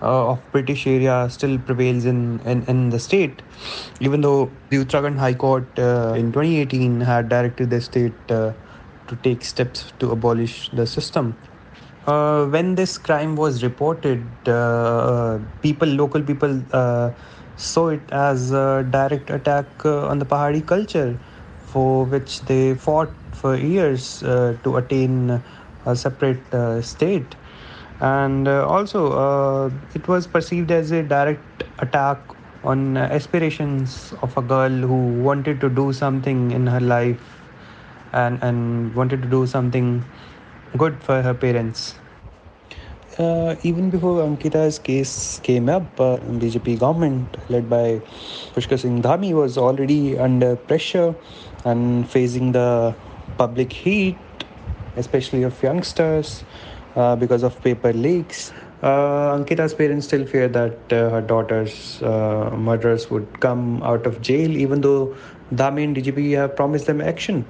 uh, 0.02 0.30
of 0.30 0.40
British 0.50 0.86
area 0.86 1.28
still 1.28 1.58
prevails 1.58 2.06
in, 2.06 2.40
in, 2.46 2.62
in 2.68 2.88
the 2.88 2.98
state, 2.98 3.42
even 4.00 4.22
though 4.22 4.50
the 4.70 4.78
Uttarakhand 4.78 5.18
High 5.18 5.34
Court 5.34 5.66
uh, 5.78 6.14
in 6.16 6.32
2018 6.32 7.02
had 7.02 7.28
directed 7.28 7.68
the 7.68 7.82
state 7.82 8.14
uh, 8.30 8.52
to 9.10 9.16
take 9.26 9.44
steps 9.44 9.92
to 9.98 10.10
abolish 10.10 10.70
the 10.70 10.86
system. 10.86 11.34
Uh, 12.06 12.46
when 12.46 12.74
this 12.74 12.96
crime 12.98 13.36
was 13.36 13.62
reported, 13.62 14.22
uh, 14.48 15.38
people, 15.62 15.88
local 15.88 16.22
people, 16.22 16.62
uh, 16.72 17.10
saw 17.56 17.88
it 17.88 18.00
as 18.10 18.52
a 18.52 18.86
direct 18.90 19.30
attack 19.30 19.66
uh, 19.84 20.06
on 20.08 20.18
the 20.18 20.24
Pahari 20.24 20.66
culture, 20.66 21.18
for 21.66 22.04
which 22.06 22.40
they 22.42 22.74
fought 22.74 23.12
for 23.32 23.54
years 23.56 24.22
uh, 24.22 24.56
to 24.64 24.76
attain 24.76 25.42
a 25.86 25.94
separate 25.94 26.42
state. 26.84 27.36
And 28.00 28.48
also, 28.48 29.70
it 29.94 30.08
was 30.08 30.26
perceived 30.26 30.70
as 30.70 30.90
a 30.90 31.02
direct 31.02 31.64
attack 31.80 32.18
on 32.64 32.96
aspirations 32.96 34.14
of 34.22 34.36
a 34.38 34.42
girl 34.42 34.70
who 34.70 35.22
wanted 35.22 35.60
to 35.60 35.68
do 35.68 35.92
something 35.92 36.50
in 36.50 36.66
her 36.66 36.80
life 36.80 37.39
and, 38.12 38.42
and 38.42 38.94
wanted 38.94 39.22
to 39.22 39.28
do 39.28 39.46
something 39.46 40.04
good 40.76 41.02
for 41.02 41.22
her 41.22 41.34
parents. 41.34 41.94
Uh, 43.18 43.56
even 43.62 43.90
before 43.90 44.22
Ankita's 44.22 44.78
case 44.78 45.40
came 45.42 45.68
up, 45.68 45.82
uh, 46.00 46.16
BJP 46.18 46.78
government 46.78 47.36
led 47.50 47.68
by 47.68 48.00
Pushkar 48.54 48.78
Singh 48.78 49.02
Dhami 49.02 49.34
was 49.34 49.58
already 49.58 50.16
under 50.16 50.56
pressure 50.56 51.14
and 51.64 52.08
facing 52.08 52.52
the 52.52 52.94
public 53.36 53.72
heat, 53.72 54.16
especially 54.96 55.42
of 55.42 55.60
youngsters, 55.62 56.44
uh, 56.96 57.16
because 57.16 57.42
of 57.42 57.60
paper 57.62 57.92
leaks. 57.92 58.52
Uh, 58.82 59.36
Ankita's 59.36 59.74
parents 59.74 60.06
still 60.06 60.24
fear 60.24 60.48
that 60.48 60.92
uh, 60.92 61.10
her 61.10 61.20
daughter's 61.20 62.02
uh, 62.02 62.50
murderers 62.56 63.10
would 63.10 63.40
come 63.40 63.82
out 63.82 64.06
of 64.06 64.22
jail, 64.22 64.56
even 64.56 64.80
though 64.80 65.14
Dhami 65.52 65.84
and 65.84 65.96
DGP 65.96 66.36
have 66.36 66.56
promised 66.56 66.86
them 66.86 67.00
action. 67.00 67.44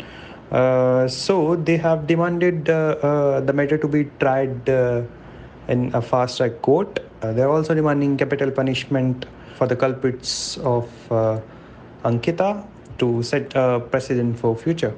Uh, 0.50 1.06
so 1.06 1.54
they 1.54 1.76
have 1.76 2.06
demanded 2.06 2.68
uh, 2.68 2.96
uh, 3.02 3.40
the 3.40 3.52
matter 3.52 3.78
to 3.78 3.86
be 3.86 4.04
tried 4.18 4.68
in 5.68 5.94
a 5.94 6.02
fast 6.02 6.38
track 6.38 6.60
court. 6.62 6.98
they're 7.20 7.50
also 7.50 7.74
demanding 7.74 8.16
capital 8.16 8.50
punishment 8.50 9.26
for 9.56 9.66
the 9.66 9.76
culprits 9.76 10.56
of 10.58 10.88
Ankita 12.04 12.66
to 12.98 13.22
set 13.22 13.54
a 13.54 13.78
precedent 13.78 14.38
for 14.38 14.56
future. 14.56 14.94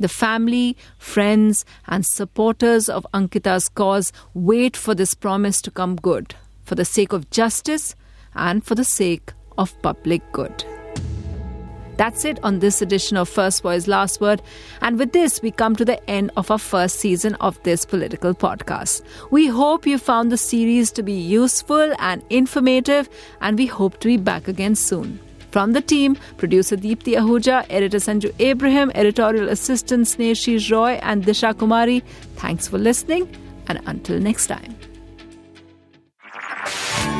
The 0.00 0.08
family, 0.08 0.76
friends, 0.98 1.64
and 1.86 2.04
supporters 2.04 2.88
of 2.88 3.06
Ankita's 3.14 3.68
cause 3.68 4.12
wait 4.34 4.76
for 4.76 4.94
this 4.94 5.14
promise 5.14 5.62
to 5.62 5.70
come 5.70 5.96
good 5.96 6.34
for 6.64 6.74
the 6.74 6.84
sake 6.84 7.12
of 7.12 7.30
justice 7.30 7.94
and 8.34 8.64
for 8.64 8.74
the 8.74 8.84
sake 8.84 9.32
of 9.56 9.80
public 9.82 10.20
good. 10.32 10.64
That's 11.96 12.24
it 12.24 12.38
on 12.42 12.58
this 12.58 12.82
edition 12.82 13.16
of 13.16 13.28
First 13.28 13.62
Voice 13.62 13.86
Last 13.86 14.20
Word. 14.20 14.42
And 14.80 14.98
with 14.98 15.12
this, 15.12 15.40
we 15.42 15.50
come 15.50 15.76
to 15.76 15.84
the 15.84 16.10
end 16.10 16.30
of 16.36 16.50
our 16.50 16.58
first 16.58 16.96
season 16.96 17.34
of 17.36 17.62
this 17.62 17.84
political 17.84 18.34
podcast. 18.34 19.02
We 19.30 19.46
hope 19.46 19.86
you 19.86 19.98
found 19.98 20.32
the 20.32 20.36
series 20.36 20.90
to 20.92 21.02
be 21.02 21.12
useful 21.12 21.94
and 21.98 22.22
informative, 22.30 23.08
and 23.40 23.56
we 23.56 23.66
hope 23.66 24.00
to 24.00 24.08
be 24.08 24.16
back 24.16 24.48
again 24.48 24.74
soon. 24.74 25.20
From 25.50 25.72
the 25.72 25.80
team, 25.80 26.16
producer 26.36 26.76
Deepthi 26.76 27.14
Ahuja, 27.14 27.64
editor 27.70 27.98
Sanju 27.98 28.34
Abraham, 28.40 28.90
editorial 28.96 29.48
assistant 29.48 30.06
Sneshi 30.06 30.58
Roy, 30.72 30.98
and 31.02 31.24
Disha 31.24 31.54
Kumari, 31.54 32.02
thanks 32.34 32.66
for 32.66 32.76
listening, 32.76 33.28
and 33.68 33.80
until 33.86 34.18
next 34.18 34.48
time. 34.48 34.74